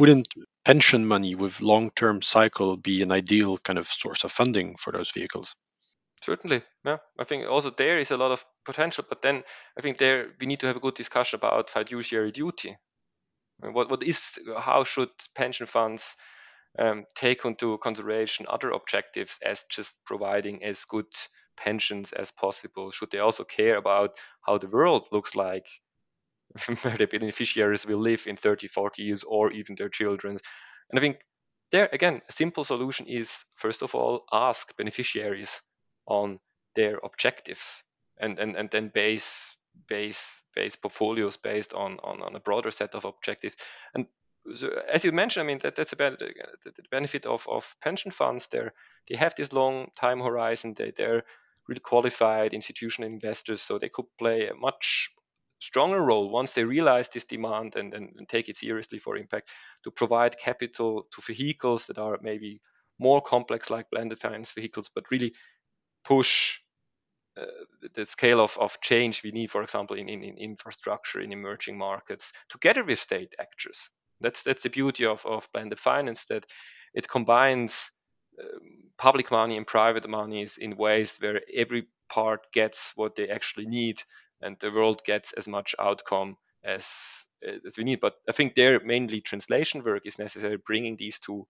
Wouldn't 0.00 0.34
pension 0.64 1.06
money 1.06 1.36
with 1.36 1.60
long-term 1.60 2.22
cycle 2.22 2.76
be 2.76 3.02
an 3.02 3.12
ideal 3.12 3.56
kind 3.58 3.78
of 3.78 3.86
source 3.86 4.24
of 4.24 4.32
funding 4.32 4.74
for 4.76 4.92
those 4.92 5.12
vehicles? 5.12 5.54
Certainly, 6.22 6.62
yeah. 6.84 6.98
I 7.18 7.24
think 7.24 7.46
also 7.46 7.70
there 7.70 7.98
is 7.98 8.10
a 8.10 8.16
lot 8.16 8.30
of 8.32 8.44
potential, 8.64 9.04
but 9.08 9.22
then 9.22 9.42
I 9.78 9.80
think 9.80 9.98
there 9.98 10.34
we 10.40 10.46
need 10.46 10.60
to 10.60 10.66
have 10.66 10.76
a 10.76 10.80
good 10.80 10.94
discussion 10.94 11.36
about 11.38 11.70
fiduciary 11.70 12.30
duty. 12.32 12.76
What 13.60 13.90
what 13.90 14.02
is 14.02 14.38
how 14.58 14.84
should 14.84 15.10
pension 15.34 15.66
funds 15.66 16.16
um, 16.78 17.06
take 17.14 17.44
into 17.44 17.78
consideration 17.78 18.46
other 18.48 18.70
objectives 18.70 19.38
as 19.42 19.64
just 19.70 19.96
providing 20.06 20.64
as 20.64 20.84
good 20.84 21.06
pensions 21.56 22.12
as 22.12 22.30
possible? 22.30 22.90
Should 22.90 23.10
they 23.10 23.20
also 23.20 23.44
care 23.44 23.76
about 23.76 24.18
how 24.46 24.58
the 24.58 24.68
world 24.68 25.08
looks 25.12 25.36
like, 25.36 25.68
where 26.82 26.96
the 26.96 27.06
beneficiaries 27.06 27.86
will 27.86 28.00
live 28.00 28.26
in 28.26 28.36
30, 28.36 28.68
40 28.68 29.02
years, 29.02 29.24
or 29.24 29.52
even 29.52 29.74
their 29.76 29.88
children? 29.90 30.38
And 30.90 30.98
I 30.98 31.00
think 31.00 31.18
there 31.72 31.88
again, 31.92 32.22
a 32.28 32.32
simple 32.32 32.64
solution 32.64 33.06
is 33.06 33.44
first 33.56 33.82
of 33.82 33.94
all 33.94 34.24
ask 34.32 34.76
beneficiaries 34.76 35.60
on 36.06 36.38
their 36.74 36.98
objectives 37.02 37.82
and, 38.18 38.38
and, 38.38 38.56
and 38.56 38.70
then 38.70 38.90
base 38.94 39.54
base 39.88 40.42
base 40.54 40.76
portfolios 40.76 41.36
based 41.36 41.72
on, 41.74 41.98
on, 42.02 42.20
on 42.22 42.34
a 42.34 42.40
broader 42.40 42.70
set 42.70 42.94
of 42.94 43.04
objectives. 43.04 43.56
And 43.94 44.06
so, 44.54 44.70
as 44.92 45.04
you 45.04 45.12
mentioned, 45.12 45.44
I 45.44 45.46
mean 45.46 45.58
that, 45.62 45.76
that's 45.76 45.92
about 45.92 46.18
the, 46.18 46.32
benefit 46.90 47.26
of, 47.26 47.46
of 47.48 47.74
pension 47.82 48.10
funds. 48.10 48.48
They 48.48 48.68
they 49.08 49.16
have 49.16 49.34
this 49.34 49.52
long 49.52 49.88
time 49.96 50.20
horizon. 50.20 50.74
They 50.74 50.92
they're 50.96 51.22
really 51.68 51.80
qualified 51.80 52.52
institutional 52.52 53.10
investors, 53.10 53.62
so 53.62 53.78
they 53.78 53.88
could 53.88 54.06
play 54.18 54.48
a 54.48 54.54
much 54.54 55.10
stronger 55.60 56.00
role 56.00 56.30
once 56.30 56.54
they 56.54 56.64
realize 56.64 57.08
this 57.08 57.26
demand 57.26 57.76
and, 57.76 57.92
and, 57.92 58.14
and 58.16 58.28
take 58.28 58.48
it 58.48 58.56
seriously 58.56 58.98
for 58.98 59.16
impact 59.16 59.50
to 59.84 59.90
provide 59.90 60.38
capital 60.38 61.06
to 61.12 61.20
vehicles 61.20 61.84
that 61.86 61.98
are 61.98 62.18
maybe 62.22 62.60
more 62.98 63.20
complex 63.20 63.68
like 63.70 63.90
blended 63.90 64.18
finance 64.18 64.52
vehicles, 64.52 64.90
but 64.94 65.04
really 65.10 65.32
push 66.04 66.58
uh, 67.36 67.44
the 67.94 68.04
scale 68.04 68.40
of, 68.40 68.56
of 68.58 68.80
change 68.80 69.22
we 69.22 69.30
need, 69.30 69.50
for 69.50 69.62
example, 69.62 69.96
in, 69.96 70.08
in, 70.08 70.22
in, 70.22 70.36
infrastructure 70.36 71.20
in 71.20 71.32
emerging 71.32 71.78
markets, 71.78 72.32
together 72.48 72.84
with 72.84 72.98
state 72.98 73.34
actors. 73.38 73.88
That's 74.20 74.42
that's 74.42 74.62
the 74.62 74.68
beauty 74.68 75.06
of, 75.06 75.24
of 75.24 75.48
blended 75.52 75.80
finance 75.80 76.24
that 76.26 76.44
it 76.92 77.08
combines 77.08 77.90
um, 78.38 78.90
public 78.98 79.30
money 79.30 79.56
and 79.56 79.66
private 79.66 80.08
monies 80.08 80.58
in 80.58 80.76
ways 80.76 81.16
where 81.20 81.40
every 81.54 81.86
part 82.10 82.40
gets 82.52 82.92
what 82.96 83.14
they 83.14 83.28
actually 83.28 83.66
need, 83.66 84.02
and 84.42 84.56
the 84.60 84.70
world 84.70 85.02
gets 85.04 85.32
as 85.32 85.48
much 85.48 85.74
outcome 85.78 86.36
as 86.64 86.86
as 87.66 87.78
we 87.78 87.84
need. 87.84 88.00
But 88.00 88.14
I 88.28 88.32
think 88.32 88.54
there 88.54 88.80
mainly 88.80 89.20
translation 89.20 89.82
work 89.82 90.04
is 90.04 90.18
necessary, 90.18 90.58
bringing 90.66 90.96
these 90.96 91.18
two 91.18 91.46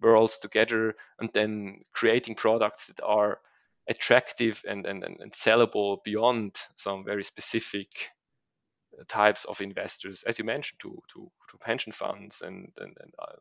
worlds 0.00 0.38
together, 0.38 0.94
and 1.18 1.30
then 1.34 1.82
creating 1.92 2.36
products 2.36 2.86
that 2.86 3.00
are 3.02 3.40
attractive 3.88 4.62
and, 4.68 4.86
and, 4.86 5.04
and 5.04 5.32
sellable 5.32 5.98
beyond 6.04 6.56
some 6.76 7.04
very 7.04 7.24
specific 7.24 7.88
uh, 8.98 9.04
types 9.08 9.44
of 9.44 9.60
investors, 9.60 10.24
as 10.26 10.38
you 10.38 10.44
mentioned, 10.44 10.80
to, 10.80 11.02
to, 11.12 11.30
to 11.50 11.58
pension 11.58 11.92
funds 11.92 12.42
and, 12.42 12.72
and, 12.78 12.96
and 13.00 13.14
uh, 13.18 13.36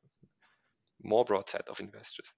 more 1.01 1.25
broad 1.25 1.49
set 1.49 1.67
of 1.67 1.79
investors. 1.79 2.34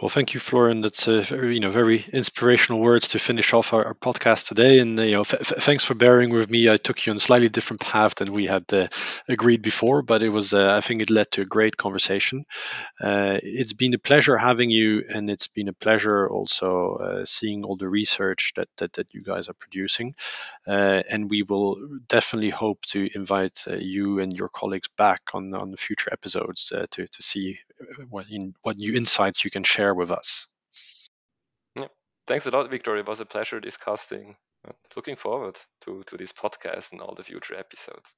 Well, 0.00 0.08
thank 0.08 0.34
you, 0.34 0.40
Florian. 0.40 0.80
That's 0.80 1.06
a 1.06 1.22
very, 1.22 1.54
you 1.54 1.60
know, 1.60 1.70
very 1.70 2.04
inspirational 2.12 2.80
words 2.80 3.08
to 3.10 3.20
finish 3.20 3.54
off 3.54 3.72
our, 3.72 3.84
our 3.86 3.94
podcast 3.94 4.48
today. 4.48 4.80
And 4.80 4.98
you 4.98 5.12
know, 5.12 5.20
f- 5.20 5.34
f- 5.40 5.62
thanks 5.62 5.84
for 5.84 5.94
bearing 5.94 6.30
with 6.30 6.50
me. 6.50 6.68
I 6.68 6.76
took 6.78 7.06
you 7.06 7.12
on 7.12 7.16
a 7.16 7.20
slightly 7.20 7.48
different 7.48 7.80
path 7.80 8.16
than 8.16 8.32
we 8.32 8.46
had 8.46 8.64
uh, 8.74 8.88
agreed 9.28 9.62
before, 9.62 10.02
but 10.02 10.24
it 10.24 10.30
was, 10.30 10.52
uh, 10.52 10.74
I 10.76 10.80
think, 10.80 11.00
it 11.00 11.10
led 11.10 11.30
to 11.32 11.42
a 11.42 11.46
great 11.46 11.76
conversation. 11.76 12.44
Uh, 13.00 13.38
it's 13.42 13.72
been 13.74 13.94
a 13.94 13.98
pleasure 13.98 14.36
having 14.36 14.70
you, 14.70 15.04
and 15.08 15.30
it's 15.30 15.48
been 15.48 15.68
a 15.68 15.74
pleasure 15.74 16.28
also 16.28 16.96
uh, 16.96 17.24
seeing 17.24 17.64
all 17.64 17.76
the 17.76 17.88
research 17.88 18.52
that 18.56 18.68
that, 18.78 18.94
that 18.94 19.14
you 19.14 19.22
guys 19.22 19.48
are 19.48 19.54
producing. 19.54 20.14
Uh, 20.66 21.02
and 21.08 21.30
we 21.30 21.42
will 21.42 21.76
definitely 22.08 22.50
hope 22.50 22.80
to 22.86 23.08
invite 23.14 23.64
uh, 23.68 23.74
you 23.76 24.18
and 24.20 24.32
your 24.32 24.48
colleagues 24.48 24.88
back 24.96 25.22
on 25.34 25.54
on 25.54 25.74
future 25.76 26.10
episodes 26.12 26.72
to 26.90 27.06
to 27.06 27.22
see 27.22 27.58
what 28.08 28.26
in, 28.30 28.54
what 28.62 28.76
new 28.76 28.94
insights 28.94 29.44
you 29.44 29.50
can 29.50 29.64
share 29.64 29.84
share 29.84 29.94
with 29.94 30.10
us. 30.10 30.46
Yeah. 31.76 31.88
Thanks 32.26 32.46
a 32.46 32.50
lot, 32.50 32.70
Victor. 32.70 32.96
It 32.96 33.06
was 33.06 33.20
a 33.20 33.26
pleasure 33.26 33.60
discussing. 33.60 34.36
Looking 34.96 35.16
forward 35.16 35.56
to, 35.82 36.02
to 36.06 36.16
this 36.16 36.32
podcast 36.32 36.92
and 36.92 37.00
all 37.02 37.14
the 37.14 37.22
future 37.22 37.54
episodes. 37.54 38.08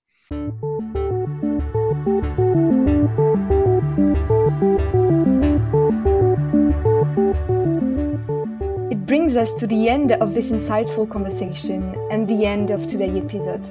It 8.93 9.07
brings 9.07 9.35
us 9.35 9.53
to 9.55 9.67
the 9.67 9.89
end 9.89 10.13
of 10.13 10.35
this 10.35 10.53
insightful 10.53 11.11
conversation 11.11 11.95
and 12.13 12.29
the 12.29 12.47
end 12.47 12.71
of 12.71 12.81
today's 12.89 13.25
episode. 13.25 13.65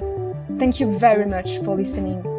Thank 0.58 0.80
you 0.80 0.98
very 0.98 1.26
much 1.26 1.58
for 1.64 1.74
listening. 1.76 2.35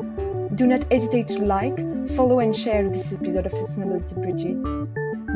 Do 0.57 0.65
not 0.65 0.91
hesitate 0.91 1.27
to 1.27 1.45
like, 1.45 1.77
follow, 2.15 2.39
and 2.39 2.55
share 2.55 2.89
this 2.89 3.13
episode 3.13 3.45
of 3.45 3.51
Sustainability 3.51 4.15
Bridges. 4.15 4.57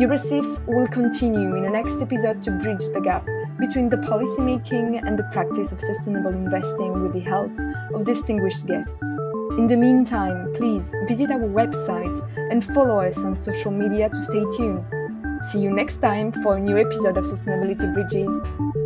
Eurosif 0.01 0.65
will 0.65 0.87
continue 0.87 1.55
in 1.57 1.63
the 1.63 1.69
next 1.69 2.01
episode 2.01 2.43
to 2.43 2.49
bridge 2.49 2.81
the 2.91 3.01
gap 3.01 3.23
between 3.59 3.87
the 3.87 3.97
policymaking 3.97 4.99
and 5.05 5.19
the 5.19 5.29
practice 5.31 5.71
of 5.71 5.79
sustainable 5.79 6.31
investing 6.31 7.03
with 7.03 7.13
the 7.13 7.19
help 7.19 7.51
of 7.93 8.03
distinguished 8.03 8.65
guests. 8.65 8.91
In 9.59 9.67
the 9.67 9.77
meantime, 9.77 10.51
please 10.55 10.91
visit 11.07 11.29
our 11.29 11.47
website 11.61 12.17
and 12.49 12.65
follow 12.65 13.01
us 13.01 13.19
on 13.19 13.39
social 13.43 13.69
media 13.69 14.09
to 14.09 14.23
stay 14.23 14.43
tuned. 14.57 14.83
See 15.51 15.59
you 15.59 15.69
next 15.69 16.01
time 16.01 16.31
for 16.41 16.57
a 16.57 16.59
new 16.59 16.79
episode 16.79 17.17
of 17.17 17.25
Sustainability 17.25 17.93
Bridges. 17.93 18.80